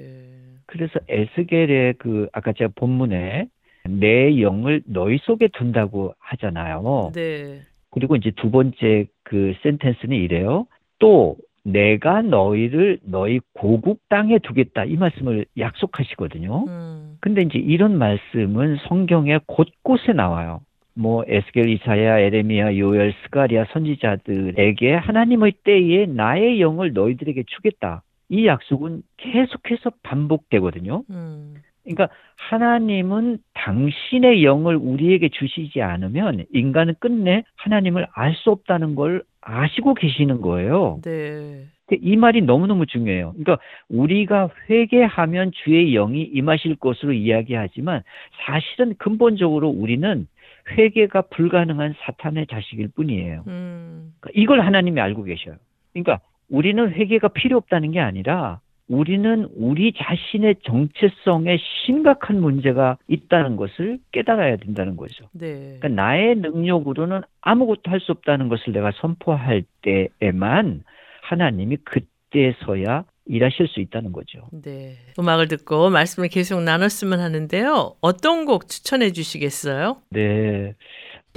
그래서 0.65 0.99
에스겔의 1.09 1.95
그 1.97 2.27
아까 2.31 2.53
제가 2.53 2.71
본문에 2.75 3.47
내 3.87 4.41
영을 4.41 4.81
너희 4.85 5.17
속에 5.23 5.49
둔다고 5.49 6.13
하잖아요. 6.19 7.11
네. 7.13 7.61
그리고 7.91 8.15
이제 8.15 8.31
두 8.35 8.51
번째 8.51 9.07
그 9.23 9.53
센텐스는 9.63 10.15
이래요. 10.15 10.67
또 10.99 11.37
내가 11.63 12.21
너희를 12.21 12.99
너희 13.03 13.39
고국 13.53 13.99
땅에 14.07 14.39
두겠다 14.39 14.85
이 14.85 14.95
말씀을 14.95 15.45
약속하시거든요. 15.57 16.65
음. 16.67 17.17
근데 17.19 17.41
이제 17.41 17.59
이런 17.59 17.97
말씀은 17.97 18.77
성경에 18.87 19.39
곳곳에 19.45 20.13
나와요. 20.13 20.61
뭐 20.93 21.23
에스겔, 21.27 21.69
이사야, 21.69 22.19
에레미야, 22.19 22.77
요엘, 22.77 23.13
스가리아 23.23 23.65
선지자들에게 23.71 24.95
하나님의 24.95 25.51
때에 25.63 26.07
나의 26.07 26.59
영을 26.59 26.93
너희들에게 26.93 27.43
주겠다. 27.47 28.01
이 28.29 28.47
약속은 28.47 29.03
계속해서 29.17 29.91
반복되거든요. 30.03 31.03
음. 31.09 31.55
그러니까 31.87 32.09
하나님은 32.35 33.39
당신의 33.53 34.43
영을 34.43 34.75
우리에게 34.75 35.29
주시지 35.29 35.81
않으면 35.81 36.45
인간은 36.53 36.95
끝내 36.99 37.43
하나님을 37.55 38.07
알 38.13 38.35
수 38.35 38.51
없다는 38.51 38.95
걸 38.95 39.23
아시고 39.41 39.93
계시는 39.93 40.41
거예요. 40.41 40.99
네. 41.03 41.65
이 42.01 42.17
말이 42.17 42.41
너무너무 42.41 42.85
중요해요. 42.85 43.31
그러니까 43.31 43.57
우리가 43.87 44.49
회개하면 44.69 45.51
주의 45.63 45.93
영이 45.93 46.21
임하실 46.21 46.75
것으로 46.75 47.13
이야기하지만 47.13 48.03
사실은 48.45 48.93
근본적으로 48.97 49.69
우리는 49.69 50.27
회개가 50.69 51.23
불가능한 51.29 51.95
사탄의 51.99 52.47
자식일 52.47 52.89
뿐이에요. 52.93 53.45
음. 53.47 54.13
그러니까 54.19 54.39
이걸 54.39 54.61
하나님이 54.61 54.99
알고 54.99 55.23
계셔요. 55.23 55.55
그러니까 55.93 56.19
우리는 56.49 56.91
회개가 56.91 57.29
필요 57.29 57.57
없다는 57.57 57.91
게 57.91 58.01
아니라 58.01 58.59
우리는 58.89 59.49
우리 59.55 59.93
자신의 59.93 60.57
정체성에 60.63 61.57
심각한 61.85 62.39
문제가 62.39 62.97
있다는 63.07 63.57
것을 63.57 63.99
깨달아야 64.11 64.57
된다는 64.57 64.95
거죠. 64.95 65.25
네. 65.33 65.77
그러니까 65.79 65.89
나의 65.89 66.35
능력으로는 66.37 67.21
아무것도 67.41 67.91
할 67.91 67.99
수 67.99 68.11
없다는 68.13 68.47
것을 68.47 68.71
내가 68.73 68.91
선포할 69.01 69.63
때에만 69.81 70.83
하나님이 71.23 71.77
그때서야 71.83 73.03
일하실 73.25 73.67
수 73.67 73.81
있다는 73.81 74.13
거죠. 74.13 74.47
네. 74.51 74.93
음악을 75.19 75.49
듣고 75.49 75.89
말씀을 75.89 76.29
계속 76.29 76.61
나눴으면 76.61 77.19
하는데요. 77.19 77.95
어떤 77.99 78.45
곡 78.45 78.69
추천해 78.69 79.11
주시겠어요? 79.11 79.97
네. 80.11 80.75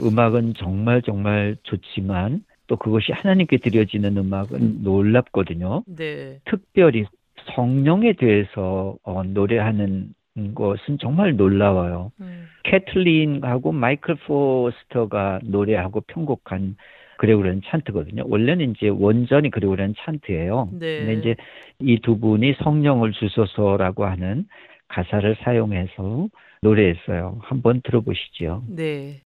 음악은 0.01 0.55
정말 0.57 1.03
정말 1.03 1.57
좋지만 1.65 2.45
또 2.69 2.77
그것이 2.77 3.11
하나님께 3.11 3.57
드려지는 3.57 4.17
음악은 4.17 4.83
놀랍거든요. 4.85 5.83
네. 5.89 6.39
특별히 6.45 7.05
성령에 7.55 8.15
대해서 8.15 8.97
어, 9.03 9.23
노래하는 9.25 10.15
것은 10.55 10.99
정말 10.99 11.37
놀라워요. 11.37 12.13
음. 12.21 12.47
캐슬린하고 12.65 13.73
마이클 13.73 14.15
포스터가 14.15 15.41
노래하고 15.45 16.03
편곡한 16.03 16.77
Gregorian 17.19 17.61
chant거든요. 17.67 18.25
원래는 18.27 18.71
이제 18.71 18.89
원전이 18.89 19.51
Gregorian 19.51 19.95
chant예요. 19.99 20.69
네. 20.79 20.99
근데 21.01 21.13
이제 21.15 21.35
이 21.81 21.99
두 21.99 22.19
분이 22.19 22.55
성령을 22.63 23.13
주소서라고 23.13 24.07
하는 24.07 24.47
가사를 24.89 25.37
사용해서 25.43 26.29
노래했어요. 26.63 27.39
한번 27.43 27.81
들어보시죠. 27.83 28.63
네. 28.69 29.21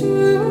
to 0.00 0.49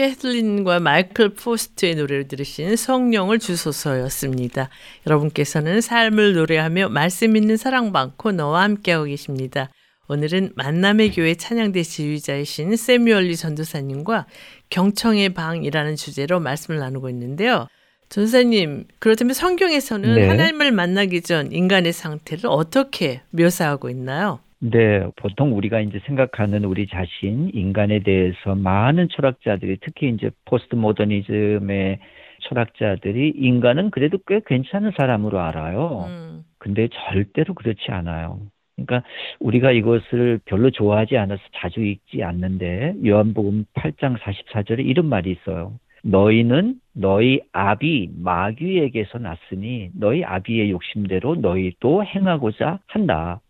캐슬린과 0.00 0.80
마이클 0.80 1.28
포스터의 1.28 1.94
노래를 1.94 2.26
들으신 2.26 2.74
성령을 2.74 3.38
주소서였습니다. 3.38 4.70
여러분께서는 5.06 5.82
삶을 5.82 6.32
노래하며 6.32 6.88
말씀 6.88 7.36
있는 7.36 7.58
사랑방 7.58 8.14
코너와 8.16 8.62
함께하고 8.62 9.04
계십니다. 9.04 9.68
오늘은 10.08 10.52
만남의 10.54 11.10
교회 11.12 11.34
찬양대 11.34 11.82
지휘자이신 11.82 12.76
새뮤얼 12.76 13.25
리 13.25 13.36
전도사님과 13.36 14.24
경청의 14.70 15.34
방이라는 15.34 15.96
주제로 15.96 16.40
말씀을 16.40 16.80
나누고 16.80 17.10
있는데요. 17.10 17.66
전도사님, 18.08 18.86
그렇다면 19.00 19.34
성경에서는 19.34 20.14
네. 20.14 20.28
하나님을 20.28 20.72
만나기 20.72 21.20
전 21.20 21.52
인간의 21.52 21.92
상태를 21.92 22.46
어떻게 22.46 23.20
묘사하고 23.32 23.90
있나요? 23.90 24.40
네, 24.62 25.08
보통 25.16 25.56
우리가 25.56 25.80
이제 25.80 26.00
생각하는 26.04 26.66
우리 26.66 26.86
자신, 26.86 27.50
인간에 27.54 28.00
대해서 28.00 28.54
많은 28.54 29.08
철학자들이 29.08 29.78
특히 29.80 30.10
이제 30.10 30.30
포스트 30.44 30.74
모더니즘의 30.74 31.98
철학자들이 32.42 33.32
인간은 33.36 33.90
그래도 33.90 34.18
꽤 34.26 34.40
괜찮은 34.44 34.92
사람으로 34.98 35.40
알아요. 35.40 36.04
음. 36.08 36.44
근데 36.58 36.88
절대로 36.92 37.54
그렇지 37.54 37.90
않아요. 37.90 38.40
그러니까 38.76 39.02
우리가 39.40 39.72
이것을 39.72 40.40
별로 40.44 40.70
좋아하지 40.70 41.16
않아서 41.16 41.42
자주 41.54 41.80
읽지 41.82 42.22
않는데 42.22 42.96
요한복음 43.04 43.64
8장 43.74 44.18
44절에 44.18 44.84
이런 44.84 45.06
말이 45.06 45.30
있어요. 45.32 45.78
너희는 46.02 46.80
너희 46.92 47.40
아비 47.52 48.10
마귀에게서 48.16 49.18
났으니 49.18 49.90
너희 49.94 50.22
아비의 50.24 50.70
욕심대로 50.70 51.36
너희도 51.36 52.04
행하고자 52.04 52.80
한다. 52.86 53.40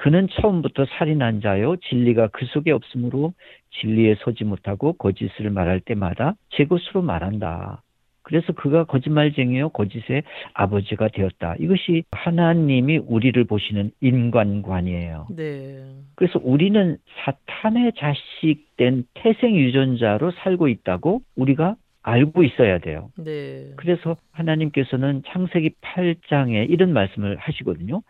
그는 0.00 0.28
처음부터 0.30 0.86
살인한 0.86 1.42
자요 1.42 1.76
진리가 1.76 2.28
그 2.28 2.46
속에 2.46 2.70
없으므로 2.70 3.34
진리에 3.80 4.16
서지 4.20 4.44
못하고 4.44 4.94
거짓을 4.94 5.50
말할 5.50 5.80
때마다 5.80 6.36
제 6.50 6.64
것으로 6.64 7.02
말한다. 7.02 7.82
그래서 8.22 8.54
그가 8.54 8.84
거짓말쟁이요 8.84 9.68
거짓의 9.70 10.22
아버지가 10.54 11.08
되었다. 11.08 11.56
이것이 11.58 12.04
하나님이 12.12 12.98
우리를 12.98 13.44
보시는 13.44 13.90
인간관이에요. 14.00 15.26
네. 15.36 15.84
그래서 16.14 16.40
우리는 16.42 16.96
사탄의 17.24 17.92
자식된 17.98 19.04
태생 19.12 19.54
유전자로 19.54 20.30
살고 20.30 20.68
있다고 20.68 21.20
우리가 21.36 21.76
알고 22.02 22.42
있어야 22.44 22.78
돼요. 22.78 23.10
네. 23.18 23.72
그래서 23.76 24.16
하나님께서는 24.32 25.24
창세기 25.26 25.72
8장에 25.82 26.70
이런 26.70 26.94
말씀을 26.94 27.36
하시거든요. 27.36 28.00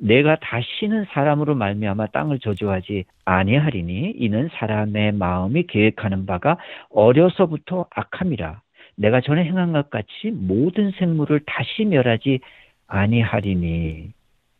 내가 0.00 0.36
다시는 0.36 1.06
사람으로 1.10 1.54
말미암아 1.54 2.06
땅을 2.08 2.38
저주하지 2.40 3.04
아니하리니 3.24 4.14
이는 4.16 4.48
사람의 4.54 5.12
마음이 5.12 5.66
계획하는 5.66 6.26
바가 6.26 6.56
어려서부터 6.90 7.86
악함이라. 7.94 8.62
내가 8.96 9.20
전에 9.20 9.44
행한 9.44 9.72
것 9.72 9.90
같이 9.90 10.30
모든 10.32 10.90
생물을 10.98 11.40
다시 11.46 11.84
멸하지 11.84 12.40
아니하리니 12.86 14.12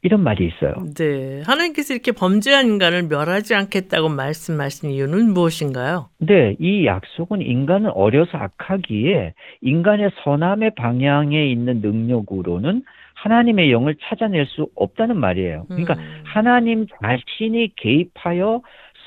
이런 0.02 0.22
말이 0.22 0.46
있어요. 0.46 0.74
네. 0.96 1.42
하나님께서 1.44 1.92
이렇게 1.92 2.12
범죄한 2.12 2.66
인간을 2.66 3.08
멸하지 3.08 3.54
않겠다고 3.54 4.08
말씀하신 4.08 4.90
이유는 4.90 5.34
무엇인가요? 5.34 6.08
네. 6.18 6.56
이 6.58 6.86
약속은 6.86 7.42
인간은 7.42 7.90
어려서 7.90 8.38
악하기에 8.38 9.34
인간의 9.60 10.10
선함의 10.22 10.74
방향에 10.76 11.46
있는 11.50 11.80
능력으로는 11.82 12.82
하나님의 13.22 13.70
영을 13.70 13.96
찾아낼 14.00 14.46
수 14.46 14.68
없다는 14.74 15.18
말이에요. 15.18 15.66
그러니까 15.68 15.94
음. 15.94 16.22
하나님 16.24 16.86
자신이 17.02 17.74
개입하여 17.76 18.62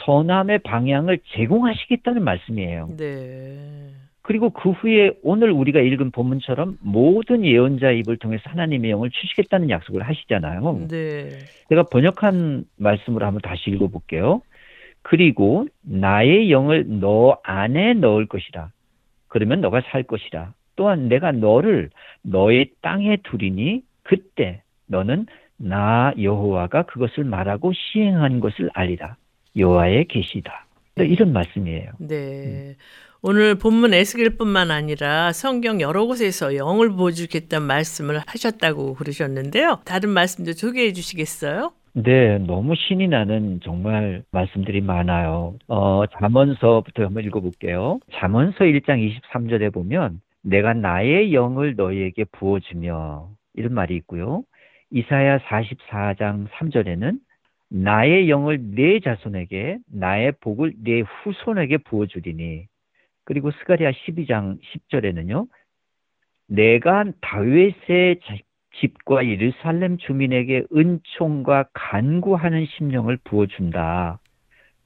선함의 0.05 0.59
방향을 0.59 1.20
제공하시겠다는 1.36 2.24
말씀이에요. 2.24 2.89
네. 2.97 3.89
그리고 4.22 4.51
그 4.51 4.72
후에 4.72 5.11
오늘 5.24 5.51
우리가 5.51 5.82
읽은 5.82 6.11
본문처럼 6.11 6.78
모든 6.82 7.43
예언자 7.43 7.91
입을 7.91 8.18
통해서 8.18 8.43
하나님의 8.45 8.91
영을 8.91 9.09
주시겠다는 9.09 9.70
약속을 9.70 10.03
하시잖아요. 10.03 10.88
네. 10.89 11.30
제가 11.70 11.84
번역한 11.84 12.66
말씀으로 12.78 13.26
한번 13.26 13.41
다시 13.41 13.70
읽어볼게요. 13.72 14.41
그리고 15.01 15.68
나의 15.82 16.51
영을 16.51 16.86
너 16.88 17.38
안에 17.43 17.95
넣을 17.95 18.28
것이라. 18.28 18.70
그러면 19.28 19.59
너가 19.59 19.82
살 19.89 20.03
것이라. 20.03 20.53
또한 20.76 21.09
내가 21.09 21.32
너를 21.32 21.89
너의 22.22 22.70
땅에 22.82 23.18
두리니 23.18 23.82
그때 24.04 24.62
너는 24.88 25.26
나 25.58 26.14
여호와가 26.22 26.84
그것을 26.84 27.24
말하고 27.24 27.72
시행한 27.74 28.39
것을 28.39 28.70
알리라. 28.74 29.16
여호와의 29.56 30.06
계시다. 30.06 30.66
이런 30.97 31.34
말씀이에요. 31.34 31.91
네. 31.99 32.16
음. 32.16 32.76
오늘 33.26 33.56
본문 33.56 33.93
에스겔뿐만 33.93 34.70
아니라 34.70 35.32
성경 35.32 35.80
여러 35.80 36.06
곳에서 36.06 36.58
영을 36.58 36.89
보여주겠다는 36.89 37.66
말씀을 37.66 38.20
하셨다고 38.28 38.95
그러셨는데요. 38.95 39.80
다른 39.86 40.10
말씀도 40.10 40.51
소개해 40.51 40.91
주시겠어요? 40.91 41.72
네, 41.93 42.39
너무 42.39 42.74
신이 42.76 43.08
나는 43.08 43.62
정말 43.64 44.24
말씀들이 44.32 44.82
많아요. 44.82 45.56
어, 45.70 46.04
잠언서부터 46.20 47.06
한번 47.06 47.24
읽어볼게요. 47.24 47.99
잠언서 48.14 48.66
1장 48.66 49.10
23절에 49.32 49.72
보면 49.72 50.20
내가 50.41 50.74
나의 50.74 51.34
영을 51.34 51.76
너희에게 51.76 52.26
부어주며 52.26 53.30
이런 53.54 53.74
말이 53.74 53.95
있고요. 53.97 54.43
이사야 54.91 55.39
44장 55.39 56.47
3절에는 56.49 57.20
나의 57.70 58.30
영을 58.30 58.60
내 58.76 58.99
자손에게 58.99 59.80
나의 59.91 60.34
복을 60.41 60.74
내 60.84 61.01
후손에게 61.01 61.78
부어 61.80 62.06
주리니 62.06 62.68
그리고 63.26 63.51
스가리아 63.51 63.91
12장 63.91 64.60
10절에는요. 64.62 65.47
내가 66.47 67.06
다윗의 67.22 68.20
집과 68.76 69.28
예루살렘 69.28 69.97
주민에게 69.97 70.66
은총과 70.76 71.70
간구하는 71.74 72.66
심령을 72.66 73.18
부어 73.24 73.47
준다. 73.47 74.20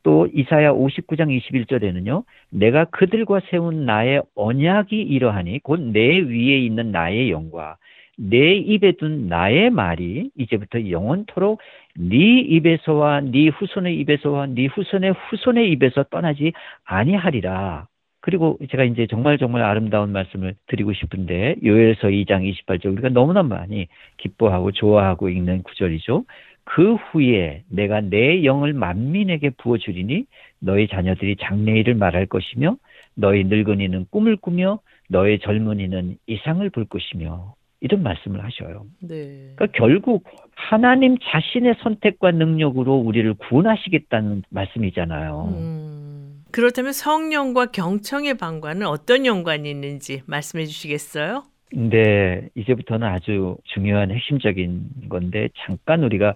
또 0.03 0.27
이사야 0.27 0.71
59장 0.71 1.27
21절에는요. 1.37 2.23
내가 2.51 2.85
그들과 2.85 3.41
세운 3.49 3.85
나의 3.85 4.21
언약이 4.35 4.95
이러하니 5.01 5.59
곧 5.59 5.81
내 5.81 6.19
위에 6.19 6.57
있는 6.59 6.91
나의 6.91 7.31
영과 7.31 7.77
내 8.17 8.55
입에 8.55 8.93
둔 8.93 9.27
나의 9.27 9.69
말이 9.69 10.31
이제부터 10.35 10.89
영원토록 10.89 11.59
네 11.95 12.39
입에서와 12.39 13.21
네 13.21 13.47
후손의 13.49 13.97
입에서와 13.99 14.47
네 14.47 14.65
후손의 14.65 15.13
후손의 15.13 15.71
입에서 15.71 16.03
떠나지 16.03 16.51
아니하리라. 16.83 17.87
그리고 18.21 18.57
제가 18.71 18.83
이제 18.83 19.07
정말 19.07 19.37
정말 19.37 19.61
아름다운 19.61 20.11
말씀을 20.11 20.55
드리고 20.65 20.93
싶은데 20.93 21.55
요엘서 21.63 22.09
2장 22.09 22.43
28절 22.65 22.87
우리가 22.87 23.09
너무나 23.09 23.43
많이 23.43 23.87
기뻐하고 24.17 24.71
좋아하고 24.71 25.29
읽는 25.29 25.63
구절이죠. 25.63 26.25
그 26.65 26.95
후에 26.95 27.63
내가 27.69 28.01
내 28.01 28.43
영을 28.43 28.73
만민에게 28.73 29.51
부어 29.51 29.77
주리니 29.77 30.25
너희 30.59 30.87
자녀들이 30.89 31.37
장래일을 31.39 31.95
말할 31.95 32.25
것이며 32.25 32.75
너희 33.15 33.45
늙은이는 33.45 34.07
꿈을 34.09 34.35
꾸며 34.35 34.79
너희 35.07 35.39
젊은이는 35.39 36.17
이상을 36.27 36.69
볼 36.71 36.85
것이며 36.85 37.53
이런 37.79 38.01
말씀을 38.03 38.43
하셔요. 38.43 38.85
네. 39.01 39.53
그러니까 39.55 39.67
결국 39.73 40.23
하나님 40.55 41.17
자신의 41.21 41.75
선택과 41.83 42.31
능력으로 42.31 42.95
우리를 42.95 43.33
구원하시겠다는 43.35 44.43
말씀이잖아요. 44.49 45.53
음. 45.55 46.43
그렇다면 46.51 46.93
성령과 46.93 47.67
경청의 47.67 48.37
방과는 48.37 48.87
어떤 48.87 49.25
연관이 49.25 49.69
있는지 49.69 50.21
말씀해 50.25 50.65
주시겠어요? 50.65 51.43
네, 51.73 52.47
이제부터는 52.55 53.05
아주 53.07 53.57
중요한 53.65 54.11
핵심적인 54.11 55.09
건데 55.09 55.49
잠깐 55.65 56.03
우리가 56.03 56.35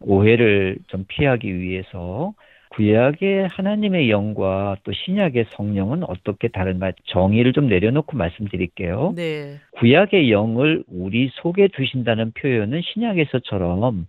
오해를 0.00 0.78
좀 0.88 1.04
피하기 1.06 1.60
위해서 1.60 2.34
구약의 2.74 3.48
하나님의 3.48 4.10
영과 4.10 4.76
또 4.84 4.92
신약의 4.92 5.46
성령은 5.50 6.04
어떻게 6.04 6.48
다른가 6.48 6.92
정의를 7.04 7.52
좀 7.52 7.68
내려놓고 7.68 8.16
말씀드릴게요. 8.16 9.12
네. 9.14 9.58
구약의 9.72 10.30
영을 10.30 10.82
우리 10.88 11.30
속에 11.34 11.68
두신다는 11.68 12.32
표현은 12.32 12.80
신약에서처럼 12.82 14.06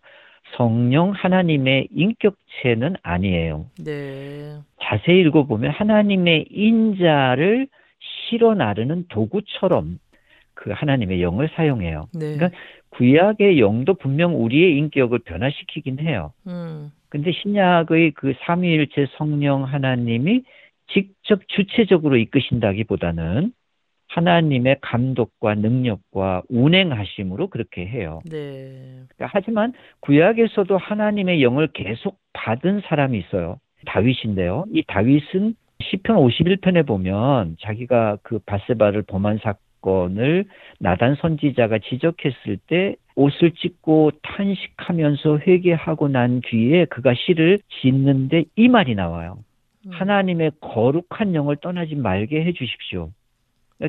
성령 0.55 1.11
하나님의 1.11 1.89
인격체는 1.91 2.95
아니에요. 3.01 3.66
네. 3.84 4.57
자세히 4.82 5.22
읽어보면 5.22 5.72
하나님의 5.72 6.47
인자를 6.49 7.68
실어 7.99 8.53
나르는 8.53 9.05
도구처럼 9.09 9.99
그 10.53 10.72
하나님의 10.72 11.22
영을 11.22 11.49
사용해요. 11.55 12.07
네. 12.14 12.36
그러니까 12.36 12.49
구약의 12.91 13.59
영도 13.59 13.95
분명 13.95 14.41
우리의 14.41 14.78
인격을 14.78 15.20
변화시키긴 15.20 15.99
해요. 15.99 16.32
음. 16.47 16.91
근데 17.14 17.32
신약의 17.32 18.14
그 18.16 18.34
삼위일체 18.39 19.05
성령 19.18 19.66
하나님이 19.66 20.41
직접 20.88 21.47
주체적으로 21.47 22.18
이끄신다기보다는 22.18 23.53
하나님의 24.07 24.78
감독과 24.82 25.53
능력과 25.53 26.41
운행하심으로 26.49 27.49
그렇게 27.49 27.86
해요. 27.86 28.22
네. 28.26 29.03
그러니까 29.09 29.30
하지만 29.32 29.74
구약에서도 29.99 30.76
하나님의 30.76 31.43
영을 31.43 31.68
계속 31.68 32.18
받은 32.34 32.82
사람이 32.86 33.20
있어요. 33.20 33.59
다윗인데요. 33.86 34.66
이 34.74 34.84
다윗은 34.88 35.53
시편 35.84 36.16
51편에 36.18 36.88
보면 36.88 37.57
자기가 37.61 38.18
그 38.24 38.39
바세바를 38.39 39.03
범한 39.03 39.38
사건을 39.43 40.45
나단 40.80 41.18
선지자가 41.22 41.78
지적했을 41.78 42.57
때 42.66 42.95
옷을 43.16 43.51
찢고 43.51 44.11
탄식하면서 44.22 45.39
회개하고 45.39 46.07
난 46.07 46.41
뒤에 46.41 46.86
그가 46.86 47.14
시를 47.14 47.59
짓는데 47.82 48.45
이 48.55 48.68
말이 48.68 48.95
나와요. 48.95 49.38
음. 49.86 49.91
하나님의 49.91 50.51
거룩한 50.61 51.36
영을 51.36 51.57
떠나지 51.57 51.95
말게 51.95 52.43
해 52.43 52.53
주십시오. 52.53 53.11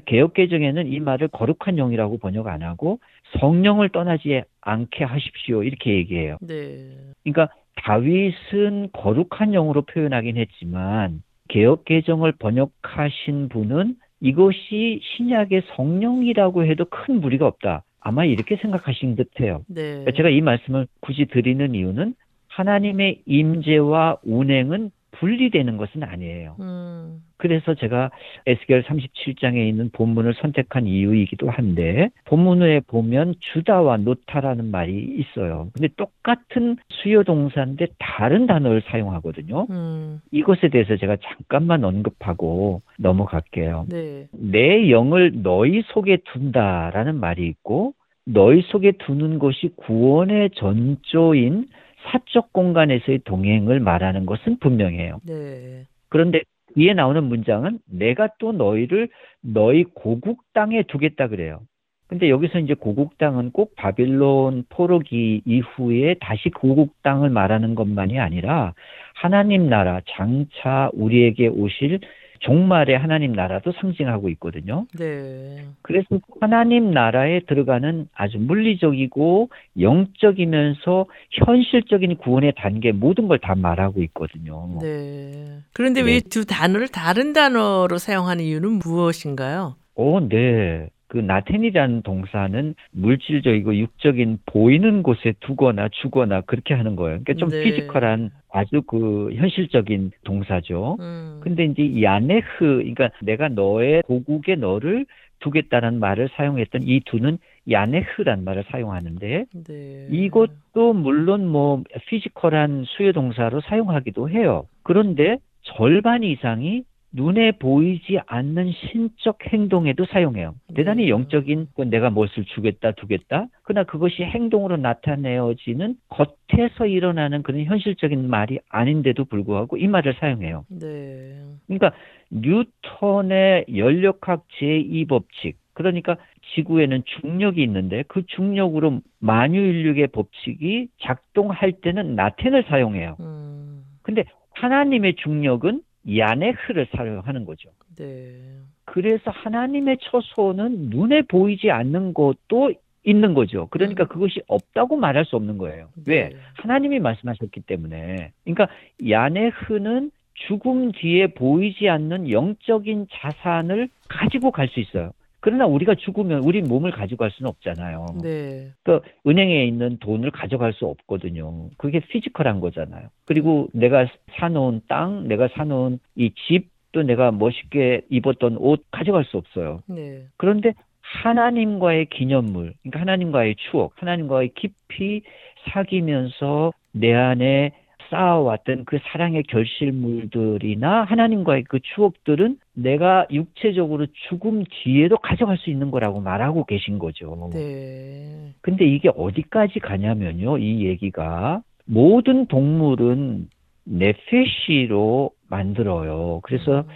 개혁개정에는 0.06 0.92
이 0.92 1.00
말을 1.00 1.28
거룩한 1.28 1.76
영이라고 1.76 2.18
번역 2.18 2.48
안 2.48 2.62
하고 2.62 2.98
성령을 3.38 3.90
떠나지 3.90 4.42
않게 4.60 5.04
하십시오. 5.04 5.62
이렇게 5.62 5.94
얘기해요. 5.94 6.38
네. 6.40 6.96
그러니까 7.22 7.54
다윗은 7.76 8.90
거룩한 8.92 9.52
영으로 9.52 9.82
표현하긴 9.82 10.36
했지만 10.36 11.22
개혁개정을 11.48 12.32
번역하신 12.32 13.48
분은 13.50 13.96
이것이 14.20 15.00
신약의 15.02 15.62
성령이라고 15.76 16.64
해도 16.64 16.86
큰 16.86 17.20
무리가 17.20 17.46
없다. 17.46 17.82
아마 18.04 18.24
이렇게 18.24 18.56
생각하신 18.56 19.16
듯해요. 19.16 19.64
네. 19.66 19.82
그러니까 19.82 20.12
제가 20.12 20.28
이 20.28 20.42
말씀을 20.42 20.86
굳이 21.00 21.24
드리는 21.24 21.74
이유는 21.74 22.14
하나님의 22.48 23.22
임재와 23.26 24.18
운행은 24.22 24.90
분리되는 25.18 25.76
것은 25.76 26.02
아니에요. 26.02 26.56
음. 26.60 27.22
그래서 27.36 27.74
제가 27.74 28.10
에스겔 28.46 28.84
37장에 28.84 29.56
있는 29.68 29.90
본문을 29.90 30.34
선택한 30.34 30.86
이유이기도 30.86 31.50
한데 31.50 32.10
본문에 32.24 32.80
보면 32.80 33.34
주다와 33.40 33.98
노타라는 33.98 34.70
말이 34.70 34.92
있어요. 34.94 35.68
근데 35.74 35.88
똑같은 35.96 36.76
수요 36.90 37.22
동사인데 37.22 37.86
다른 37.98 38.46
단어를 38.46 38.82
사용하거든요. 38.86 39.66
음. 39.70 40.20
이것에 40.30 40.68
대해서 40.68 40.96
제가 40.96 41.16
잠깐만 41.22 41.84
언급하고 41.84 42.82
넘어갈게요. 42.98 43.86
네. 43.90 44.28
내 44.32 44.90
영을 44.90 45.42
너희 45.42 45.82
속에 45.86 46.18
둔다라는 46.32 47.18
말이 47.20 47.46
있고 47.46 47.94
너희 48.26 48.62
속에 48.62 48.92
두는 48.92 49.38
것이 49.38 49.70
구원의 49.76 50.50
전조인 50.54 51.66
사적 52.04 52.52
공간에서의 52.52 53.20
동행을 53.24 53.80
말하는 53.80 54.26
것은 54.26 54.58
분명해요. 54.58 55.20
네. 55.26 55.84
그런데 56.08 56.42
위에 56.76 56.92
나오는 56.92 57.22
문장은 57.24 57.78
내가 57.90 58.28
또 58.38 58.52
너희를 58.52 59.08
너희 59.40 59.84
고국 59.84 60.42
땅에 60.52 60.82
두겠다 60.82 61.28
그래요. 61.28 61.60
근데 62.06 62.28
여기서 62.28 62.58
이제 62.58 62.74
고국 62.74 63.16
땅은 63.18 63.50
꼭 63.52 63.74
바빌론 63.76 64.64
포로기 64.68 65.42
이후에 65.44 66.14
다시 66.20 66.50
고국 66.50 67.02
땅을 67.02 67.30
말하는 67.30 67.74
것만이 67.74 68.20
아니라 68.20 68.74
하나님 69.14 69.68
나라 69.68 70.00
장차 70.10 70.90
우리에게 70.92 71.48
오실 71.48 72.00
종말의 72.44 72.98
하나님 72.98 73.32
나라도 73.32 73.72
상징하고 73.80 74.28
있거든요. 74.30 74.86
네. 74.98 75.64
그래서 75.82 76.06
하나님 76.40 76.90
나라에 76.90 77.40
들어가는 77.46 78.08
아주 78.14 78.38
물리적이고 78.38 79.48
영적이면서 79.80 81.06
현실적인 81.30 82.16
구원의 82.18 82.54
단계 82.56 82.92
모든 82.92 83.28
걸 83.28 83.38
다 83.44 83.54
말하고 83.54 84.02
있거든요. 84.04 84.78
네. 84.80 85.58
그런데 85.74 86.02
네. 86.02 86.12
왜두 86.12 86.46
단어를 86.46 86.88
다른 86.88 87.32
단어로 87.32 87.98
사용하는 87.98 88.44
이유는 88.44 88.78
무엇인가요? 88.78 89.74
오, 89.96 90.20
네. 90.20 90.88
그 91.14 91.18
나텐이라는 91.18 92.02
동사는 92.02 92.74
물질적이고 92.90 93.76
육적인 93.76 94.40
보이는 94.46 95.04
곳에 95.04 95.32
두거나 95.38 95.88
주거나 95.92 96.40
그렇게 96.40 96.74
하는 96.74 96.96
거예요. 96.96 97.20
그러니까 97.20 97.34
좀 97.34 97.50
네. 97.50 97.62
피지컬한 97.62 98.30
아주 98.50 98.82
그 98.82 99.30
현실적인 99.32 100.10
동사죠. 100.24 100.96
음. 100.98 101.38
근데 101.40 101.66
이제 101.66 102.02
야네흐, 102.02 102.42
그러니까 102.58 103.10
내가 103.22 103.46
너의 103.46 104.02
고국에 104.02 104.56
너를 104.56 105.06
두겠다는 105.38 106.00
말을 106.00 106.30
사용했던 106.34 106.82
이 106.82 107.00
두는 107.04 107.38
야네흐란 107.70 108.42
말을 108.42 108.64
사용하는데 108.72 109.44
네. 109.68 110.08
이것도 110.10 110.94
물론 110.94 111.46
뭐 111.46 111.84
피지컬한 112.08 112.86
수요 112.88 113.12
동사로 113.12 113.60
사용하기도 113.60 114.30
해요. 114.30 114.66
그런데 114.82 115.38
절반 115.62 116.24
이상이 116.24 116.82
눈에 117.14 117.52
보이지 117.52 118.18
않는 118.26 118.72
신적 118.72 119.38
행동에도 119.46 120.04
사용해요. 120.06 120.56
대단히 120.74 121.04
네. 121.04 121.08
영적인 121.10 121.68
내가 121.86 122.10
무엇을 122.10 122.44
주겠다 122.44 122.90
두겠다. 122.92 123.46
그러나 123.62 123.84
그것이 123.84 124.22
행동으로 124.22 124.76
나타내어지는 124.76 125.94
겉에서 126.08 126.86
일어나는 126.86 127.44
그런 127.44 127.64
현실적인 127.64 128.28
말이 128.28 128.58
아닌데도 128.68 129.26
불구하고 129.26 129.76
이 129.76 129.86
말을 129.86 130.14
사용해요. 130.18 130.64
네. 130.68 131.40
그러니까 131.66 131.92
뉴턴의 132.30 133.66
연력학 133.76 134.44
제2법칙 134.58 135.54
그러니까 135.72 136.16
지구에는 136.54 137.02
중력이 137.04 137.62
있는데 137.62 138.02
그 138.08 138.26
중력으로 138.26 139.00
만유인력의 139.20 140.08
법칙이 140.08 140.88
작동할 141.00 141.72
때는 141.80 142.16
나텐을 142.16 142.64
사용해요. 142.64 143.16
음. 143.20 143.84
근데 144.02 144.24
하나님의 144.52 145.16
중력은 145.16 145.80
야네흐를 146.08 146.88
사용하는 146.94 147.44
거죠. 147.44 147.70
네. 147.96 148.36
그래서 148.84 149.30
하나님의 149.30 149.98
처소는 150.02 150.90
눈에 150.90 151.22
보이지 151.22 151.70
않는 151.70 152.14
것도 152.14 152.72
있는 153.04 153.34
거죠. 153.34 153.68
그러니까 153.70 154.04
음. 154.04 154.08
그것이 154.08 154.40
없다고 154.46 154.96
말할 154.96 155.24
수 155.24 155.36
없는 155.36 155.58
거예요. 155.58 155.88
네. 156.04 156.14
왜? 156.14 156.36
하나님이 156.54 157.00
말씀하셨기 157.00 157.60
때문에. 157.62 158.32
그러니까 158.44 158.68
야네흐는 159.08 160.10
죽음 160.34 160.92
뒤에 160.92 161.28
보이지 161.28 161.88
않는 161.88 162.30
영적인 162.30 163.06
자산을 163.10 163.88
가지고 164.08 164.50
갈 164.50 164.68
수 164.68 164.80
있어요. 164.80 165.12
그러나 165.44 165.66
우리가 165.66 165.94
죽으면 165.94 166.42
우리 166.42 166.62
몸을 166.62 166.90
가져갈 166.90 167.30
수는 167.30 167.50
없잖아요. 167.50 168.06
네. 168.22 168.70
그 168.82 169.02
은행에 169.26 169.66
있는 169.66 169.98
돈을 169.98 170.30
가져갈 170.30 170.72
수 170.72 170.86
없거든요. 170.86 171.68
그게 171.76 172.00
피지컬한 172.00 172.60
거잖아요. 172.60 173.08
그리고 173.26 173.68
내가 173.74 174.06
사놓은 174.38 174.80
땅, 174.88 175.28
내가 175.28 175.48
사놓은 175.48 175.98
이 176.16 176.30
집, 176.48 176.70
또 176.92 177.02
내가 177.02 177.30
멋있게 177.30 178.06
입었던 178.08 178.56
옷 178.56 178.86
가져갈 178.90 179.26
수 179.26 179.36
없어요. 179.36 179.80
네. 179.86 180.22
그런데 180.38 180.72
하나님과의 181.02 182.06
기념물, 182.06 182.72
그러니까 182.80 183.00
하나님과의 183.00 183.56
추억, 183.70 183.92
하나님과의 183.96 184.52
깊이 184.54 185.20
사귀면서 185.68 186.72
내 186.92 187.12
안에 187.12 187.72
쌓아왔던 188.10 188.84
그 188.84 188.98
사랑의 189.02 189.42
결실물들이나 189.44 191.04
하나님과의 191.04 191.64
그 191.64 191.80
추억들은 191.80 192.58
내가 192.74 193.26
육체적으로 193.30 194.06
죽음 194.28 194.64
뒤에도 194.68 195.16
가져갈 195.18 195.58
수 195.58 195.70
있는 195.70 195.90
거라고 195.90 196.20
말하고 196.20 196.64
계신 196.64 196.98
거죠. 196.98 197.50
네. 197.52 198.52
근데 198.60 198.84
이게 198.86 199.10
어디까지 199.14 199.80
가냐면요. 199.80 200.58
이 200.58 200.86
얘기가 200.86 201.62
모든 201.86 202.46
동물은 202.46 203.48
네페시로 203.84 205.30
만들어요. 205.48 206.40
그래서 206.42 206.80
음. 206.80 206.88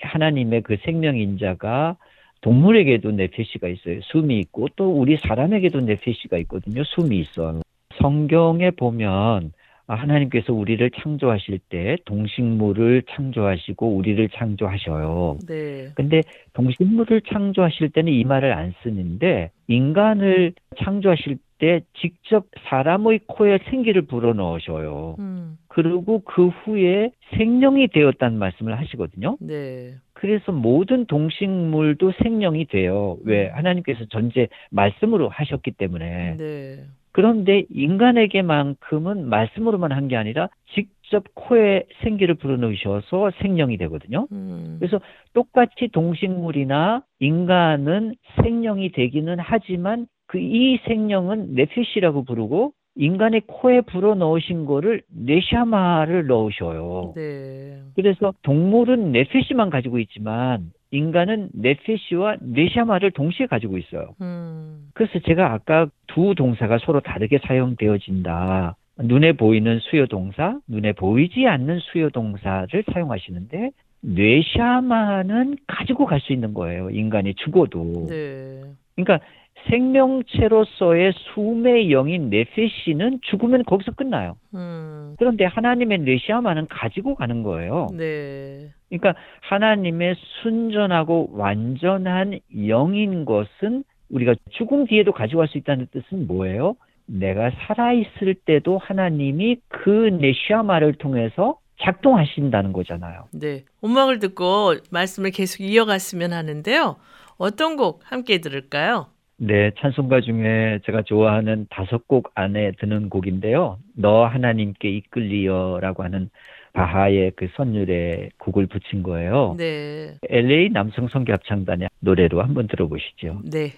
하나님의 0.00 0.62
그 0.62 0.76
생명인자가 0.84 1.96
동물에게도 2.40 3.12
네페시가 3.12 3.68
있어요. 3.68 4.00
숨이 4.02 4.38
있고 4.40 4.68
또 4.74 4.90
우리 4.90 5.16
사람에게도 5.16 5.80
네페시가 5.80 6.38
있거든요. 6.38 6.82
숨이 6.84 7.18
있어요. 7.20 7.60
성경에 8.00 8.70
보면 8.72 9.08
아, 9.08 9.61
하나님께서 9.94 10.52
우리를 10.52 10.90
창조하실 10.90 11.58
때 11.68 11.96
동식물을 12.04 13.02
창조하시고 13.10 13.96
우리를 13.96 14.28
창조하셔요. 14.30 15.38
네. 15.46 15.88
근데 15.94 16.22
동식물을 16.54 17.22
창조하실 17.22 17.90
때는 17.90 18.12
이 18.12 18.24
말을 18.24 18.52
안 18.52 18.74
쓰는데 18.82 19.50
인간을 19.68 20.52
창조하실 20.82 21.38
때 21.58 21.80
직접 22.00 22.46
사람의 22.68 23.20
코에 23.26 23.58
생기를 23.70 24.02
불어넣으셔요. 24.02 25.16
음. 25.20 25.58
그리고 25.68 26.20
그 26.24 26.48
후에 26.48 27.12
생명이 27.36 27.88
되었다는 27.88 28.38
말씀을 28.38 28.76
하시거든요. 28.78 29.36
네. 29.40 29.94
그래서 30.12 30.52
모든 30.52 31.06
동식물도 31.06 32.12
생명이 32.22 32.66
돼요. 32.66 33.16
왜? 33.24 33.48
음. 33.48 33.54
하나님께서 33.54 34.04
전제 34.06 34.48
말씀으로 34.70 35.28
하셨기 35.28 35.72
때문에. 35.72 36.36
네. 36.36 36.84
그런데 37.12 37.64
인간에게만큼은 37.70 39.28
말씀으로만 39.28 39.92
한 39.92 40.08
게 40.08 40.16
아니라 40.16 40.48
직접 40.74 41.24
코에 41.34 41.84
생기를 42.02 42.34
불어넣으셔서 42.36 43.30
생명이 43.40 43.76
되거든요. 43.78 44.26
음. 44.32 44.76
그래서 44.80 45.00
똑같이 45.34 45.88
동식물이나 45.92 47.02
인간은 47.20 48.14
생명이 48.42 48.92
되기는 48.92 49.36
하지만 49.38 50.06
그 50.26 50.38
이 50.38 50.78
생명은 50.86 51.54
네피시라고 51.54 52.24
부르고 52.24 52.72
인간의 52.96 53.42
코에 53.46 53.82
불어 53.82 54.14
넣으신 54.14 54.64
거를 54.66 55.02
네샤마를 55.08 56.26
넣으셔요. 56.26 57.12
네. 57.14 57.78
그래서 57.94 58.32
동물은 58.42 59.12
네피시만 59.12 59.70
가지고 59.70 59.98
있지만 59.98 60.72
인간은 60.92 61.48
네페시와 61.54 62.36
네샤마를 62.40 63.10
동시에 63.12 63.46
가지고 63.46 63.78
있어요. 63.78 64.14
음. 64.20 64.90
그래서 64.94 65.18
제가 65.20 65.52
아까 65.52 65.88
두 66.06 66.34
동사가 66.36 66.78
서로 66.78 67.00
다르게 67.00 67.38
사용되어진다. 67.38 68.76
눈에 68.98 69.32
보이는 69.32 69.78
수요 69.80 70.06
동사, 70.06 70.58
눈에 70.68 70.92
보이지 70.92 71.46
않는 71.46 71.78
수요 71.80 72.10
동사를 72.10 72.84
사용하시는데 72.92 73.70
뇌샤마는 74.02 75.56
가지고 75.66 76.04
갈 76.06 76.20
수 76.20 76.32
있는 76.32 76.52
거예요. 76.54 76.90
인간이 76.90 77.34
죽어도. 77.34 78.06
네. 78.08 78.60
그러니까 78.94 79.24
생명체로서의 79.68 81.12
숨의 81.34 81.92
영인 81.92 82.30
네페시는 82.30 83.20
죽으면 83.22 83.64
거기서 83.64 83.92
끝나요. 83.92 84.36
음. 84.54 85.14
그런데 85.18 85.44
하나님의 85.44 85.98
뇌시아마는 86.00 86.66
가지고 86.68 87.14
가는 87.14 87.42
거예요. 87.42 87.88
네. 87.92 88.70
그러니까 88.88 89.14
하나님의 89.40 90.16
순전하고 90.42 91.30
완전한 91.32 92.38
영인 92.66 93.24
것은 93.24 93.84
우리가 94.10 94.34
죽음 94.50 94.86
뒤에도 94.86 95.12
가져갈 95.12 95.48
수 95.48 95.58
있다는 95.58 95.88
뜻은 95.90 96.26
뭐예요? 96.26 96.74
내가 97.06 97.50
살아있을 97.50 98.34
때도 98.44 98.78
하나님이 98.78 99.58
그 99.68 99.90
네시아마를 100.20 100.94
통해서 100.94 101.58
작동하신다는 101.80 102.72
거잖아요. 102.72 103.24
네. 103.32 103.64
음악을 103.84 104.18
듣고 104.18 104.74
말씀을 104.90 105.30
계속 105.30 105.62
이어갔으면 105.62 106.32
하는데요. 106.32 106.96
어떤 107.38 107.76
곡 107.76 108.00
함께 108.04 108.38
들을까요? 108.38 109.06
네, 109.38 109.72
찬송가 109.78 110.20
중에 110.20 110.80
제가 110.84 111.02
좋아하는 111.02 111.66
다섯 111.70 112.06
곡 112.06 112.30
안에 112.34 112.72
드는 112.78 113.08
곡인데요. 113.08 113.78
너 113.96 114.24
하나님께 114.26 114.88
이끌리어라고 114.88 116.04
하는 116.04 116.30
바하의 116.72 117.32
그 117.36 117.48
선율에 117.56 118.30
곡을 118.38 118.66
붙인 118.66 119.02
거예요. 119.02 119.54
네. 119.58 120.14
LA 120.28 120.70
남성 120.70 121.08
성교 121.08 121.32
합창단의 121.32 121.88
노래로 122.00 122.42
한번 122.42 122.66
들어보시죠. 122.66 123.42
네. 123.50 123.72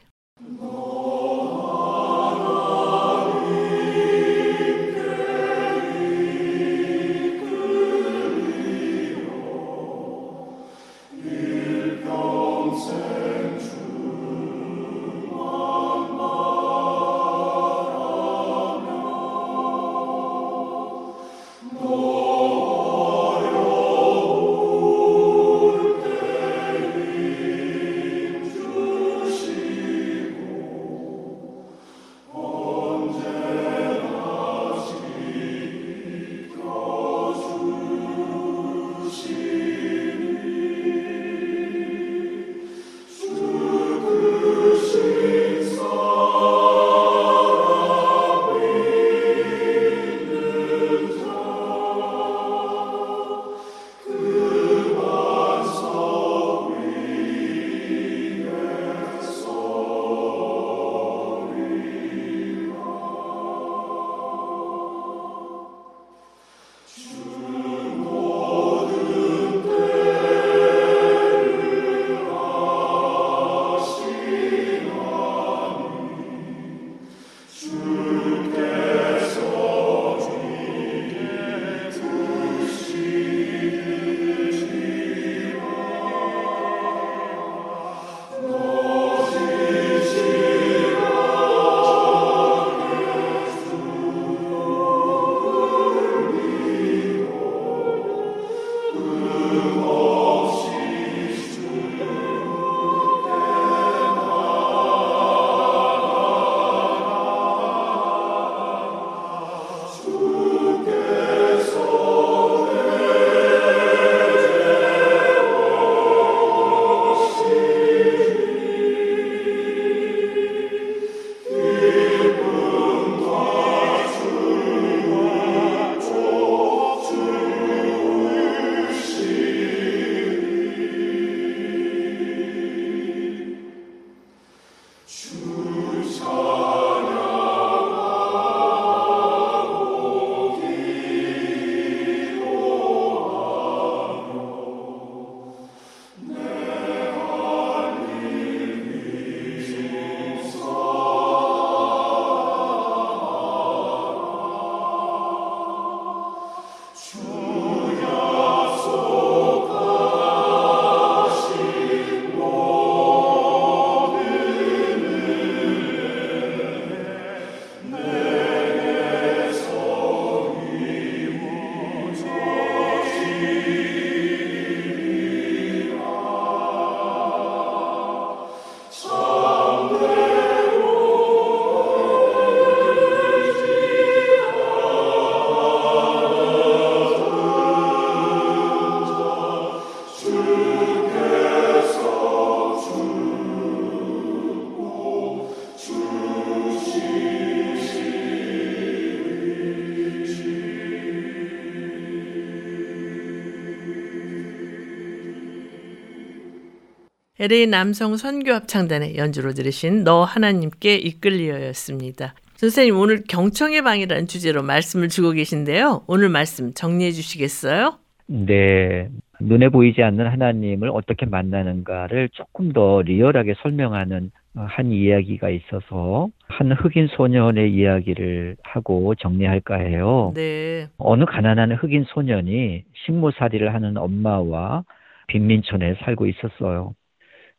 LA 207.45 207.67
남성 207.67 208.17
선교합창단의 208.17 209.19
연주로 209.19 209.53
들으신 209.53 210.03
너 210.03 210.25
하나님께 210.25 210.95
이끌리어였습니다. 210.95 212.33
선생님 212.55 212.97
오늘 212.99 213.23
경청의 213.29 213.83
방이라는 213.83 214.29
주제로 214.29 214.63
말씀을 214.63 215.11
주고 215.11 215.33
계신데요. 215.33 216.05
오늘 216.07 216.31
말씀 216.31 216.73
정리해 216.73 217.11
주시겠어요? 217.11 217.99
네. 218.29 219.11
눈에 219.41 219.69
보이지 219.69 220.03
않는 220.03 220.27
하나님을 220.27 220.89
어떻게 220.89 221.27
만나는가를 221.27 222.31
조금 222.31 222.73
더 222.73 223.03
리얼하게 223.03 223.57
설명하는 223.61 224.31
한 224.55 224.91
이야기가 224.91 225.51
있어서 225.51 226.29
한 226.47 226.73
흑인 226.73 227.09
소년의 227.09 227.75
이야기를 227.75 228.57
하고 228.63 229.15
정리할까 229.17 229.75
해요. 229.81 230.33
네. 230.35 230.87
어느 230.97 231.27
가난한 231.27 231.73
흑인 231.73 232.07
소년이 232.09 232.85
식모살이를 233.05 233.75
하는 233.75 233.99
엄마와 233.99 234.85
빈민촌에 235.27 235.97
살고 236.05 236.27
있었어요. 236.27 236.95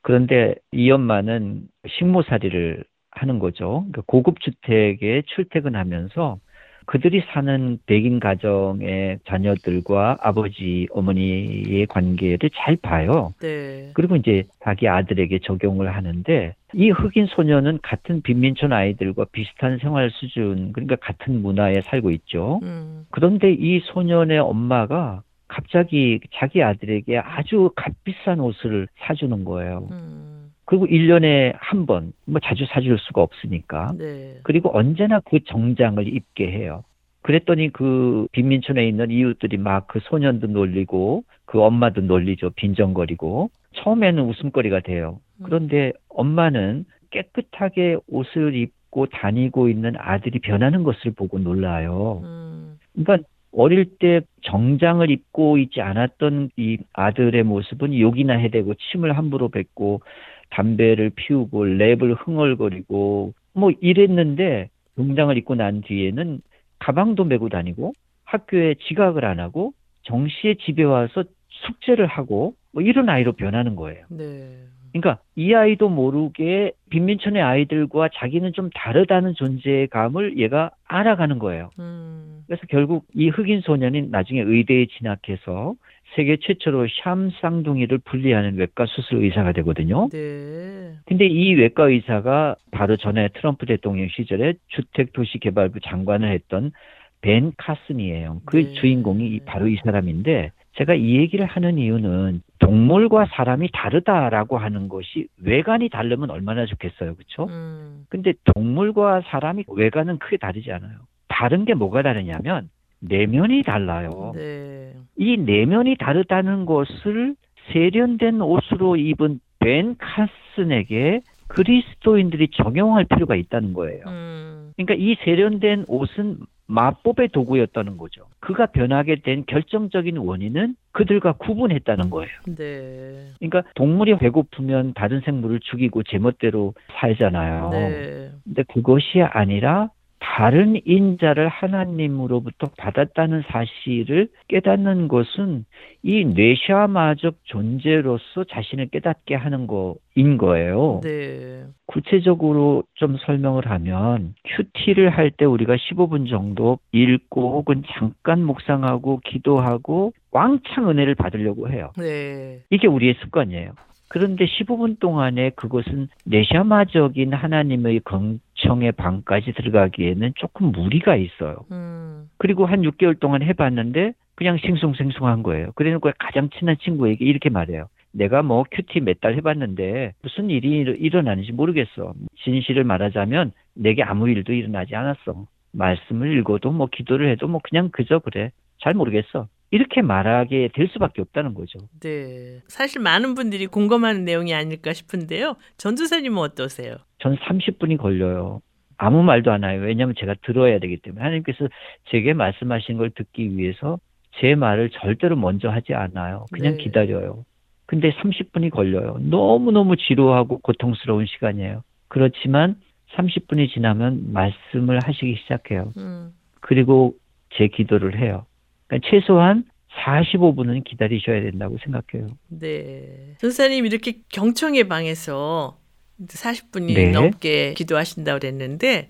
그런데 0.06 0.54
이 0.72 0.92
엄마는 0.92 1.64
식모살이를 1.88 2.84
하는 3.10 3.40
거죠. 3.40 3.86
그러니까 3.88 4.04
고급 4.06 4.40
주택에 4.40 5.24
출퇴근하면서 5.26 6.38
그들이 6.86 7.24
사는 7.34 7.80
백인 7.88 8.20
가정의 8.20 9.18
자녀들과 9.26 10.18
아버지, 10.22 10.88
어머니의 10.92 11.88
관계를 11.88 12.52
잘 12.54 12.76
봐요. 12.76 13.34
네. 13.40 13.90
그리고 13.96 14.16
이제 14.16 14.44
자기 14.64 14.88
아들에게 14.88 15.40
적용을 15.40 15.96
하는데 15.96 16.54
이 16.76 16.90
흑인 16.92 17.26
소년은 17.26 17.80
같은 17.82 18.22
빈민촌 18.22 18.74
아이들과 18.74 19.26
비슷한 19.32 19.80
생활 19.80 20.12
수준, 20.12 20.72
그러니까 20.72 20.98
같은 20.98 21.42
문화에 21.42 21.82
살고 21.82 22.12
있죠. 22.12 22.60
음. 22.62 23.08
그런데 23.10 23.52
이 23.52 23.80
소년의 23.80 24.38
엄마가 24.38 25.24
갑자기 25.56 26.20
자기 26.34 26.62
아들에게 26.62 27.18
아주 27.18 27.72
값비싼 27.78 28.42
옷을 28.42 28.90
사주는 29.00 29.46
거예요. 29.46 29.88
음. 29.90 30.52
그리고 30.66 30.86
1년에 30.86 31.54
한 31.58 31.86
번, 31.86 32.12
뭐 32.26 32.42
자주 32.44 32.66
사줄 32.68 32.98
수가 33.00 33.22
없으니까. 33.22 33.94
네. 33.98 34.40
그리고 34.44 34.78
언제나 34.78 35.22
그 35.22 35.40
정장을 35.46 36.06
입게 36.14 36.52
해요. 36.52 36.84
그랬더니 37.22 37.72
그 37.72 38.28
빈민촌에 38.34 38.86
있는 38.86 39.12
이웃들이 39.12 39.58
막 39.58 39.88
그 39.88 40.00
소년도 40.04 40.48
놀리고 40.48 41.24
그 41.46 41.62
엄마도 41.62 42.02
놀리죠. 42.02 42.50
빈정거리고. 42.52 43.50
처음에는 43.78 44.24
웃음거리가 44.24 44.82
돼요. 44.82 45.20
그런데 45.42 45.94
엄마는 46.10 46.86
깨끗하게 47.12 47.98
옷을 48.08 48.56
입고 48.56 49.06
다니고 49.08 49.70
있는 49.70 49.94
아들이 49.98 50.40
변하는 50.40 50.84
것을 50.84 51.12
보고 51.12 51.40
놀라요. 51.40 52.22
음. 52.26 52.78
그러니까 52.94 53.28
어릴 53.56 53.86
때 54.00 54.22
정장을 54.44 55.10
입고 55.10 55.58
있지 55.58 55.82
않았던 55.82 56.50
이 56.58 56.78
아들의 56.94 57.44
모습은 57.44 57.98
욕이나 57.98 58.34
해대고 58.34 58.74
침을 58.76 59.18
함부로 59.18 59.50
뱉고 59.50 60.02
담배를 60.50 61.12
피우고 61.12 61.66
랩을 61.66 62.16
흥얼거리고 62.18 63.34
뭐 63.54 63.72
이랬는데 63.82 64.70
정장을 64.96 65.38
입고 65.38 65.56
난 65.56 65.82
뒤에는 65.82 66.42
가방도 66.80 67.24
메고 67.24 67.50
다니고 67.50 67.94
학교에 68.26 68.76
지각을 68.88 69.26
안 69.26 69.40
하고 69.40 69.74
정시에 70.04 70.56
집에 70.66 70.84
와서 70.84 71.24
숙제를 71.50 72.06
하고 72.06 72.56
뭐 72.72 72.84
이런 72.84 73.10
아이로 73.10 73.34
변하는 73.34 73.76
거예요. 73.76 74.06
네. 74.10 74.66
그러니까 74.96 75.22
이 75.36 75.54
아이도 75.54 75.90
모르게 75.90 76.72
빈민촌의 76.90 77.42
아이들과 77.42 78.10
자기는 78.14 78.54
좀 78.54 78.70
다르다는 78.74 79.34
존재감을 79.36 80.38
얘가 80.38 80.72
알아가는 80.86 81.38
거예요. 81.38 81.70
음. 81.80 82.44
그래서 82.48 82.62
결국 82.70 83.06
이 83.14 83.28
흑인 83.28 83.60
소년이 83.60 84.04
나중에 84.04 84.42
의대에 84.42 84.86
진학해서 84.98 85.76
세계 86.16 86.38
최초로 86.38 86.88
샴 87.04 87.30
쌍둥이를 87.42 87.98
분리하는 88.06 88.56
외과 88.56 88.86
수술 88.86 89.22
의사가 89.26 89.52
되거든요. 89.52 90.08
네. 90.14 90.94
근데 91.06 91.26
이 91.26 91.54
외과 91.56 91.90
의사가 91.90 92.56
바로 92.72 92.96
전에 92.96 93.28
트럼프 93.34 93.66
대통령 93.66 94.08
시절에 94.08 94.54
주택도시개발부 94.68 95.82
장관을 95.82 96.32
했던 96.32 96.72
벤 97.20 97.52
카슨이에요. 97.58 98.44
그 98.46 98.58
네. 98.58 98.74
주인공이 98.76 99.42
바로 99.46 99.68
이 99.68 99.76
사람인데 99.84 100.52
제가 100.78 100.94
이 100.94 101.16
얘기를 101.18 101.46
하는 101.46 101.78
이유는 101.78 102.42
동물과 102.60 103.28
사람이 103.32 103.70
다르다라고 103.72 104.58
하는 104.58 104.90
것이 104.90 105.28
외관이 105.42 105.90
다르면 105.90 106.30
얼마나 106.30 106.66
좋겠어요. 106.66 107.16
그렇죠? 107.16 107.46
음. 107.50 108.06
근데 108.10 108.34
동물과 108.54 109.22
사람이 109.28 109.66
외관은 109.70 110.20
크게 110.20 110.38
다르지 110.38 110.72
않아요. 110.72 110.98
다른 111.28 111.66
게 111.66 111.74
뭐가 111.74 112.02
다르냐면 112.02 112.70
내면이 113.00 113.64
달라요. 113.64 114.34
네. 114.36 114.94
이 115.18 115.38
내면이 115.38 115.96
다르다는 115.98 116.66
것을 116.66 117.36
세련된 117.72 118.42
옷으로 118.42 118.96
입은 118.98 119.40
벤 119.60 119.96
카슨에게 119.98 121.22
그리스도인들이 121.48 122.50
적용할 122.50 123.06
필요가 123.06 123.36
있다는 123.36 123.74
거예요. 123.74 124.04
음. 124.08 124.72
그러니까 124.76 124.96
이 124.96 125.16
세련된 125.24 125.86
옷은 125.88 126.38
마법의 126.68 127.30
도구였다는 127.30 127.98
거죠. 127.98 128.26
그가 128.40 128.68
변하게 128.68 129.22
된 129.22 129.46
결정적인 129.46 130.18
원인은 130.18 130.76
그들과 130.92 131.34
구분했다는 131.34 132.10
거예요. 132.10 132.32
네. 132.56 133.32
그러니까 133.40 133.64
동물이 133.76 134.18
배고프면 134.18 134.94
다른 134.94 135.22
생물을 135.22 135.60
죽이고 135.60 136.04
제멋대로 136.04 136.74
살잖아요. 137.00 137.70
네. 137.70 138.32
근데 138.44 138.64
그것이 138.64 139.22
아니라 139.22 139.90
다른 140.20 140.80
인자를 140.86 141.48
하나님으로부터 141.48 142.68
받았다는 142.78 143.44
사실을 143.48 144.28
깨닫는 144.48 145.08
것은 145.08 145.66
이 146.04 146.26
뇌샤마적 146.26 147.36
존재로서 147.44 148.44
자신을 148.50 148.88
깨닫게 148.88 149.36
하는 149.36 149.68
거인 149.68 150.38
거예요. 150.38 151.02
네. 151.04 151.64
구체적으로 151.86 152.84
좀 152.96 153.18
설명을 153.18 153.70
하면 153.70 154.36
큐티를 154.46 155.10
할 155.10 155.32
때 155.32 155.46
우리가 155.46 155.76
15분 155.76 156.30
정도 156.30 156.80
읽고 156.92 157.58
혹은 157.58 157.84
잠깐 157.94 158.42
묵상하고 158.44 159.22
기도하고 159.26 160.14
왕창 160.32 160.90
은혜를 160.90 161.16
받으려고 161.16 161.70
해요. 161.70 161.92
네. 161.98 162.62
이게 162.70 162.88
우리의 162.88 163.16
습관이에요. 163.22 163.72
그런데 164.08 164.46
15분 164.46 165.00
동안에 165.00 165.52
그것은 165.52 166.08
내샤마적인 166.26 167.34
하나님의 167.34 168.02
긍청의 168.02 168.94
방까지 168.94 169.54
들어가기에는 169.54 170.34
조금 170.36 170.72
무리가 170.72 171.16
있어요. 171.16 171.66
음. 171.72 172.30
그리고 172.38 172.66
한 172.66 172.82
6개월 172.82 173.20
동안 173.20 173.42
해봤는데 173.42 174.14
그냥 174.36 174.58
싱숭생숭한 174.58 175.44
거예요. 175.44 175.72
그래놓고 175.76 176.12
가장 176.20 176.50
친한 176.58 176.76
친구에게 176.82 177.26
이렇게 177.26 177.50
말해요. 177.50 177.88
내가 178.12 178.42
뭐 178.44 178.64
큐티 178.72 179.02
몇 179.02 179.20
달 179.20 179.36
해봤는데 179.36 180.14
무슨 180.22 180.50
일이 180.50 180.80
일어나는지 181.00 181.52
모르겠어. 181.52 182.14
진실을 182.44 182.84
말하자면 182.84 183.52
내게 183.74 184.04
아무 184.04 184.30
일도 184.30 184.54
일어나지 184.54 184.96
않았어. 184.96 185.46
말씀을 185.74 186.38
읽어도 186.38 186.72
뭐 186.72 186.88
기도를 186.90 187.30
해도 187.30 187.48
뭐 187.48 187.60
그냥 187.64 187.90
그저 187.92 188.20
그래. 188.20 188.52
잘 188.82 188.94
모르겠어. 188.94 189.48
이렇게 189.72 190.02
말하게 190.02 190.70
될 190.74 190.88
수밖에 190.90 191.22
없다는 191.22 191.54
거죠. 191.54 191.80
네. 192.00 192.62
사실 192.68 193.02
많은 193.02 193.34
분들이 193.36 193.68
공감하는 193.68 194.24
내용이 194.24 194.54
아닐까 194.54 194.94
싶은데요. 194.94 195.56
전주사님은 195.78 196.38
어떠세요? 196.38 196.96
전 197.20 197.36
30분이 197.36 197.98
걸려요. 197.98 198.62
아무 198.98 199.24
말도 199.24 199.52
안 199.52 199.64
해요. 199.64 199.82
왜냐하면 199.82 200.16
제가 200.18 200.36
들어야 200.46 200.80
되기 200.80 200.98
때문에 200.98 201.22
하나님께서 201.22 201.68
제게 202.10 202.34
말씀하신 202.34 202.98
걸 202.98 203.10
듣기 203.12 203.58
위해서 203.58 204.00
제 204.40 204.56
말을 204.56 204.90
절대로 204.92 205.36
먼저 205.36 205.70
하지 205.70 205.94
않아요. 205.94 206.46
그냥 206.52 206.78
네. 206.78 206.84
기다려요. 206.84 207.46
근데 207.86 208.12
30분이 208.12 208.72
걸려요. 208.72 209.18
너무너무 209.20 209.96
지루하고 209.96 210.60
고통스러운 210.60 211.26
시간이에요. 211.26 211.84
그렇지만 212.08 212.76
30분이 213.16 213.72
지나면 213.72 214.34
말씀을 214.34 215.00
하시기 215.04 215.36
시작해요. 215.42 215.92
음. 215.98 216.32
그리고 216.62 217.14
제 217.54 217.68
기도를 217.68 218.20
해요. 218.20 218.46
그러니까 218.88 219.10
최소한 219.10 219.66
45분은 220.04 220.84
기다리셔야 220.84 221.42
된다고 221.42 221.78
생각해요. 221.84 222.28
네. 222.50 223.36
선사님 223.40 223.86
이렇게 223.86 224.20
경청의 224.30 224.88
방에서 224.88 225.78
40분이 226.22 226.94
네. 226.94 227.12
넘게 227.12 227.74
기도하신다고 227.74 228.40
그랬는데 228.40 229.10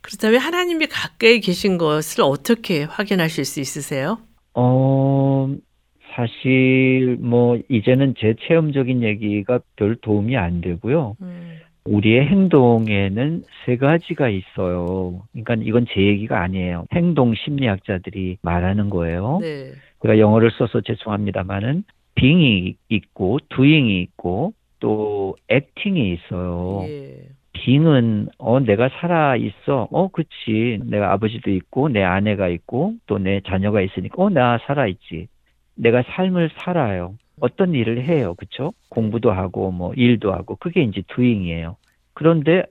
그렇다면 0.00 0.40
하나님이 0.40 0.86
가까이 0.86 1.40
계신 1.40 1.78
것을 1.78 2.22
어떻게 2.22 2.84
확인하실 2.84 3.44
수 3.44 3.60
있으세요? 3.60 4.18
어, 4.54 5.52
사실 6.14 7.16
뭐 7.20 7.58
이제는 7.68 8.14
제 8.18 8.34
체험적인 8.46 9.02
얘기가 9.02 9.60
별 9.76 9.96
도움이 9.96 10.36
안 10.36 10.60
되고요. 10.60 11.16
음. 11.20 11.58
우리의 11.86 12.26
행동에는 12.26 13.42
세 13.64 13.76
가지가 13.76 14.28
있어요. 14.28 15.22
그러니까 15.32 15.54
이건 15.62 15.86
제 15.90 16.00
얘기가 16.02 16.40
아니에요. 16.42 16.86
행동 16.94 17.34
심리학자들이 17.34 18.38
말하는 18.42 18.90
거예요. 18.90 19.38
네. 19.40 19.72
제가 20.02 20.18
영어를 20.18 20.50
써서 20.52 20.80
죄송합니다만은 20.80 21.84
빙이 22.16 22.76
있고 22.88 23.38
두잉이 23.50 24.00
있고 24.02 24.52
또 24.80 25.36
액팅이 25.48 26.12
있어요. 26.14 26.84
예. 26.88 27.16
빙은 27.52 28.28
어 28.38 28.60
내가 28.60 28.88
살아 29.00 29.36
있어. 29.36 29.88
어 29.90 30.08
그치. 30.08 30.78
내가 30.84 31.12
아버지도 31.12 31.50
있고 31.50 31.88
내 31.88 32.02
아내가 32.02 32.48
있고 32.48 32.94
또 33.06 33.18
내 33.18 33.40
자녀가 33.46 33.80
있으니까 33.80 34.14
어 34.22 34.28
나 34.30 34.58
살아 34.66 34.86
있지. 34.86 35.28
내가 35.74 36.02
삶을 36.02 36.50
살아요. 36.58 37.14
어떤 37.40 37.74
일을 37.74 38.04
해요. 38.04 38.34
그쵸? 38.34 38.72
공부도 38.88 39.30
하고 39.30 39.70
뭐 39.70 39.92
일도 39.94 40.32
하고 40.32 40.56
그게 40.56 40.82
이제 40.82 41.02
두잉이에요. 41.08 41.76
그런데 42.14 42.64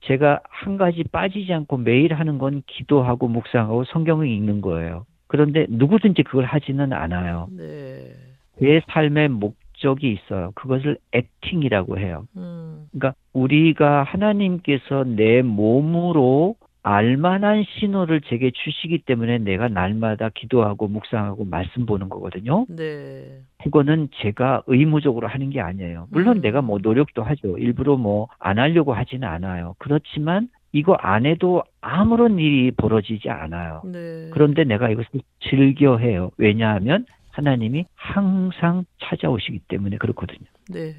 제가 0.00 0.40
한 0.48 0.76
가지 0.76 1.04
빠지지 1.04 1.52
않고 1.52 1.76
매일 1.78 2.14
하는 2.14 2.38
건 2.38 2.62
기도하고 2.66 3.28
묵상하고 3.28 3.84
성경을 3.84 4.28
읽는 4.28 4.60
거예요. 4.60 5.06
그런데 5.26 5.66
누구든지 5.68 6.22
그걸 6.22 6.44
하지는 6.44 6.92
않아요. 6.92 7.48
네. 7.56 8.12
내 8.60 8.80
삶의 8.88 9.28
목적이 9.28 10.12
있어요. 10.12 10.52
그것을 10.54 10.98
액팅이라고 11.12 11.98
해요. 11.98 12.26
음. 12.36 12.86
그러니까 12.90 13.14
우리가 13.32 14.02
하나님께서 14.02 15.04
내 15.04 15.42
몸으로 15.42 16.56
알만한 16.82 17.64
신호를 17.68 18.20
제게 18.22 18.50
주시기 18.50 18.98
때문에 18.98 19.38
내가 19.38 19.68
날마다 19.68 20.30
기도하고 20.30 20.88
묵상하고 20.88 21.44
말씀 21.44 21.86
보는 21.86 22.08
거거든요. 22.08 22.66
네. 22.68 23.40
그거는 23.62 24.08
제가 24.22 24.62
의무적으로 24.66 25.26
하는 25.26 25.50
게 25.50 25.60
아니에요. 25.60 26.06
물론 26.10 26.38
음. 26.38 26.42
내가 26.42 26.62
뭐 26.62 26.78
노력도 26.80 27.22
하죠. 27.22 27.58
일부러 27.58 27.96
뭐 27.96 28.28
안 28.38 28.58
하려고 28.58 28.94
하지는 28.94 29.28
않아요. 29.28 29.74
그렇지만 29.78 30.48
이거 30.72 30.94
안 30.94 31.26
해도 31.26 31.62
아무런 31.80 32.38
일이 32.38 32.70
벌어지지 32.70 33.30
않아요. 33.30 33.82
네. 33.84 34.30
그런데 34.32 34.64
내가 34.64 34.90
이것을 34.90 35.20
즐겨 35.40 35.98
해요. 35.98 36.30
왜냐하면 36.36 37.04
하나님이 37.30 37.84
항상 37.94 38.84
찾아오시기 39.02 39.60
때문에 39.68 39.96
그렇거든요. 39.98 40.46
네. 40.70 40.94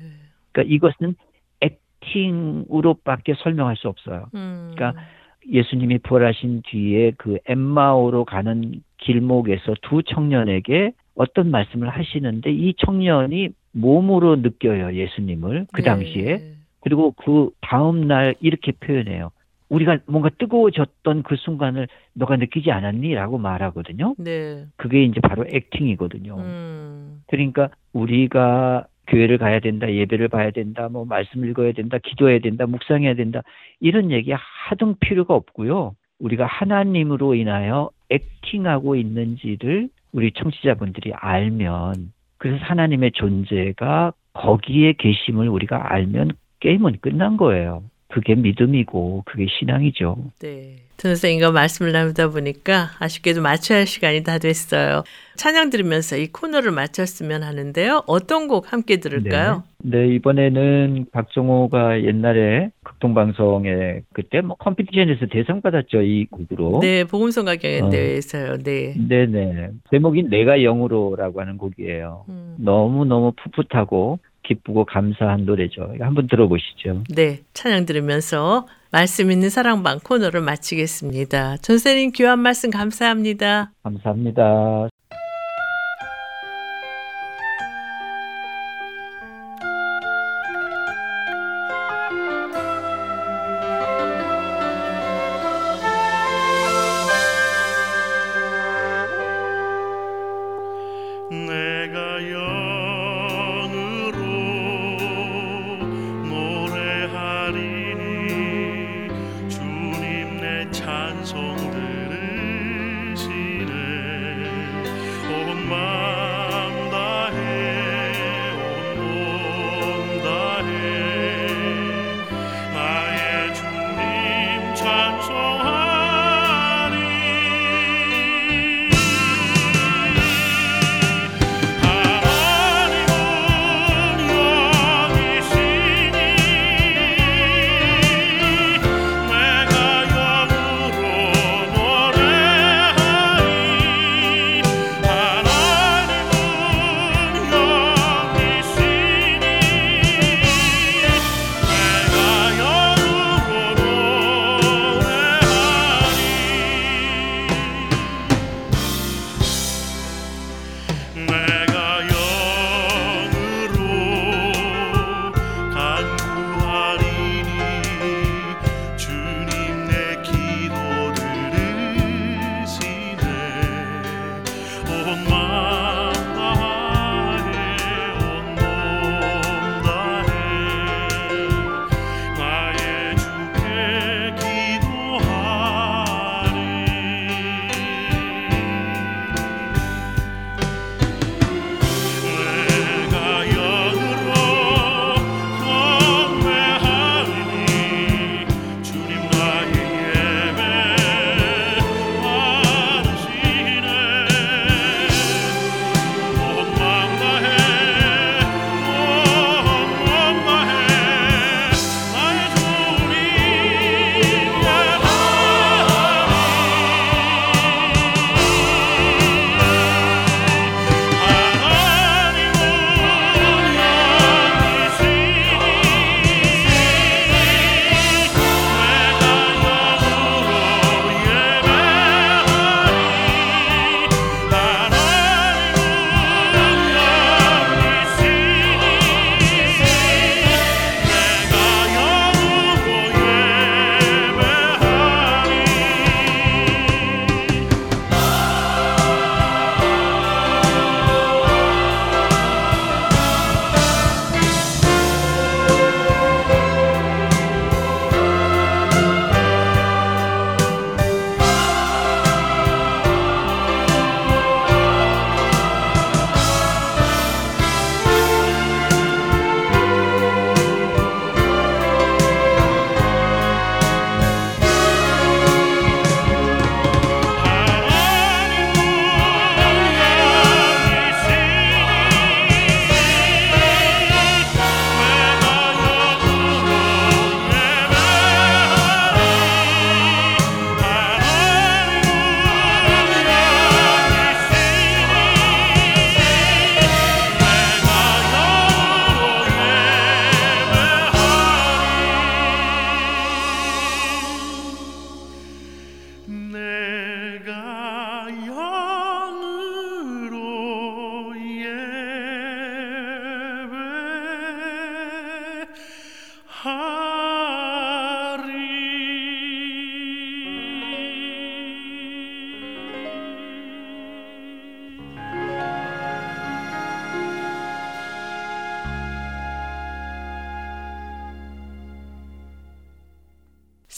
그러니까 0.52 0.74
이것은 0.74 1.16
액팅으로밖에 1.62 3.36
설명할 3.40 3.76
수 3.78 3.88
없어요. 3.88 4.28
음. 4.36 4.72
그러니까 4.76 5.02
예수님이 5.48 6.00
부활하신 6.00 6.64
뒤에 6.66 7.14
그 7.18 7.38
엠마오로 7.46 8.26
가는 8.26 8.82
길목에서 8.98 9.76
두 9.82 10.04
청년에게 10.04 10.92
어떤 11.16 11.52
말씀을 11.52 11.90
하시는데 11.90 12.52
이 12.52 12.74
청년이 12.78 13.50
몸으로 13.72 14.38
느껴요 14.38 14.94
예수님을 14.94 15.68
그 15.72 15.82
네. 15.82 15.90
당시에 15.90 16.38
네. 16.38 16.54
그리고 16.82 17.12
그 17.12 17.50
다음 17.62 18.08
날 18.08 18.36
이렇게 18.40 18.72
표현해요 18.72 19.32
우리가 19.70 20.00
뭔가 20.08 20.30
뜨거워졌던 20.38 21.24
그 21.24 21.36
순간을 21.36 21.88
너가 22.14 22.38
느끼지 22.38 22.72
않았니?라고 22.72 23.38
말하거든요. 23.38 24.16
네. 24.18 24.66
그게 24.76 25.04
이제 25.04 25.20
바로 25.22 25.46
액팅이거든요. 25.48 26.38
음. 26.38 27.22
그러니까 27.28 27.70
우리가 27.94 28.88
교회를 29.10 29.38
가야 29.38 29.60
된다, 29.60 29.91
예배를 29.91 30.28
봐야 30.28 30.51
된다, 30.51 30.88
뭐 30.89 31.05
말씀 31.05 31.45
읽어야 31.45 31.72
된다, 31.74 31.97
기도해야 32.01 32.39
된다, 32.39 32.66
묵상해야 32.66 33.16
된다 33.16 33.41
이런 33.80 34.12
얘기 34.12 34.32
하등 34.32 34.95
필요가 34.99 35.34
없고요. 35.36 35.95
우리가 36.20 36.45
하나님으로 36.45 37.36
인하여 37.36 37.89
액팅하고 38.10 38.95
있는지를 38.95 39.89
우리 40.12 40.32
청취자분들이 40.32 41.14
알면 41.14 42.12
그래서 42.38 42.64
하나님의 42.64 43.12
존재가 43.14 44.14
거기에 44.34 44.93
계심을 44.93 45.49
우리가 45.49 45.93
알면 45.93 46.32
게임은 46.60 46.97
끝난 47.01 47.38
거예요. 47.38 47.84
그게 48.12 48.36
믿음이고 48.36 49.24
그게 49.26 49.45
신앙이죠. 49.47 50.18
네. 50.39 50.78
선생님과 50.97 51.51
말씀을 51.51 51.93
나누다 51.93 52.30
보니까 52.30 52.89
아쉽게도 52.99 53.41
마쳐야 53.41 53.80
할 53.80 53.88
시간이 53.88 54.24
다 54.24 54.38
됐어요. 54.38 55.03
찬양 55.38 55.70
들으면서 55.70 56.18
이 56.18 56.28
코너를 56.28 56.72
마쳤으면 56.72 57.43
하는데요. 57.43 58.03
어떤 58.07 58.49
곡 58.49 58.74
함께 58.74 58.97
들을까요? 58.97 59.64
네, 59.82 59.99
네 60.07 60.16
이번에는 60.16 61.05
박정호가 61.14 62.03
옛날에 62.03 62.72
극동방송에 62.84 64.01
그때 64.12 64.41
뭐 64.41 64.57
컴피티션에서 64.57 65.28
대상 65.32 65.62
받았죠 65.62 66.01
이 66.01 66.26
곡으로. 66.26 66.80
네, 66.82 67.05
복음성가 67.05 67.55
경연대회에서요. 67.57 68.51
어. 68.51 68.57
네. 68.57 68.95
네네. 69.07 69.70
제목이 69.91 70.24
내가 70.24 70.62
영으로라고 70.64 71.39
하는 71.39 71.57
곡이에요. 71.57 72.26
음. 72.28 72.55
너무 72.60 73.05
너무 73.05 73.32
풋풋하고 73.38 74.20
기쁘고 74.50 74.86
감사한 74.86 75.45
노래죠. 75.45 75.93
한번 76.00 76.28
들어보시죠. 76.28 77.04
네, 77.10 77.41
찬양 77.54 77.86
들으면서 77.86 78.68
말씀 78.91 79.32
있는 79.32 79.50
사랑방 79.50 80.00
코너를 80.04 80.41
마치겠습니다. 80.41 81.58
전세님 81.58 82.12
귀한 82.14 82.39
말씀 82.39 82.72
감사합니다. 82.72 83.72
감사합니다. 83.84 84.89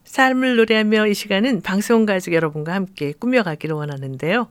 삶을 0.03 0.57
노래하며 0.57 1.07
이 1.07 1.13
시간은 1.13 1.61
방송 1.61 2.05
가족 2.05 2.33
여러분과 2.33 2.73
함께 2.73 3.13
꾸며가기를 3.13 3.73
원하는데요. 3.73 4.49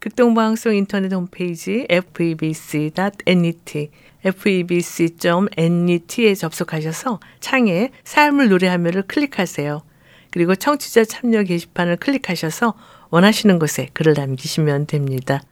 극동방송 0.00 0.74
인터넷 0.74 1.12
홈페이지 1.12 1.86
febc.net 1.90 3.90
febc.net에 4.24 6.34
접속하셔서 6.34 7.20
창에 7.40 7.90
삶을 8.04 8.48
노래하며를 8.48 9.02
클릭하세요. 9.02 9.82
그리고 10.30 10.54
청취자 10.54 11.04
참여 11.04 11.42
게시판을 11.42 11.96
클릭하셔서 11.96 12.72
원하시는 13.10 13.58
곳에 13.58 13.90
글을 13.92 14.14
남기시면 14.14 14.86
됩니다. 14.86 15.42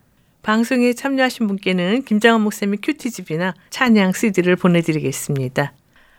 방송에 0.43 0.95
참여하신 0.95 1.47
분께는 1.47 2.05
김장원 2.05 2.41
목사님 2.41 2.77
큐티집이나 2.83 3.55
찬양 3.69 4.13
CD를 4.13 4.57
보내드리겠습니다. 4.57 5.75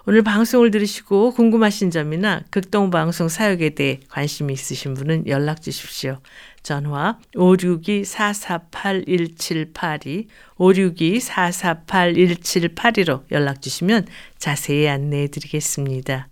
오늘 0.06 0.22
방송을 0.24 0.72
들으시고 0.72 1.34
궁금하신 1.34 1.92
점이나 1.92 2.42
극동방송 2.50 3.30
사역에 3.30 3.72
대해 3.72 4.00
관심이 4.10 4.54
있으신 4.54 4.94
분은 4.94 5.28
연락 5.28 5.62
주십시오. 5.62 6.20
전화 6.64 7.18
562-448-1782, 7.36 10.28
562-448-1782로 10.58 13.22
연락 13.32 13.62
주시면 13.62 14.08
자세히 14.38 14.88
안내해 14.88 15.28
드리겠습니다. 15.28 16.30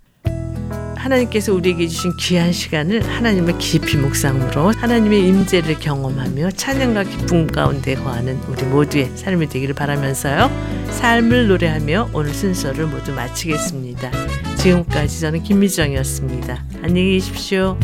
하나님께서 0.95 1.53
우리에게 1.53 1.87
주신 1.87 2.15
귀한 2.17 2.51
시간을 2.51 3.07
하나님의 3.07 3.59
깊이 3.59 3.97
묵상으로 3.97 4.71
하나님의 4.71 5.27
임재를 5.27 5.79
경험하며 5.79 6.49
찬양과 6.51 7.03
기쁨 7.03 7.45
가운데 7.47 7.95
거하는 7.95 8.37
우리 8.49 8.63
모두의 8.63 9.11
삶이 9.15 9.47
되기를 9.47 9.75
바라면서요. 9.75 10.49
삶을 10.91 11.47
노래하며 11.47 12.09
오늘 12.13 12.33
순서를 12.33 12.87
모두 12.87 13.13
마치겠습니다. 13.13 14.11
지금까지 14.57 15.21
저는 15.21 15.43
김미정이었습니다. 15.43 16.65
안녕히 16.81 17.13
계십시오. 17.13 17.77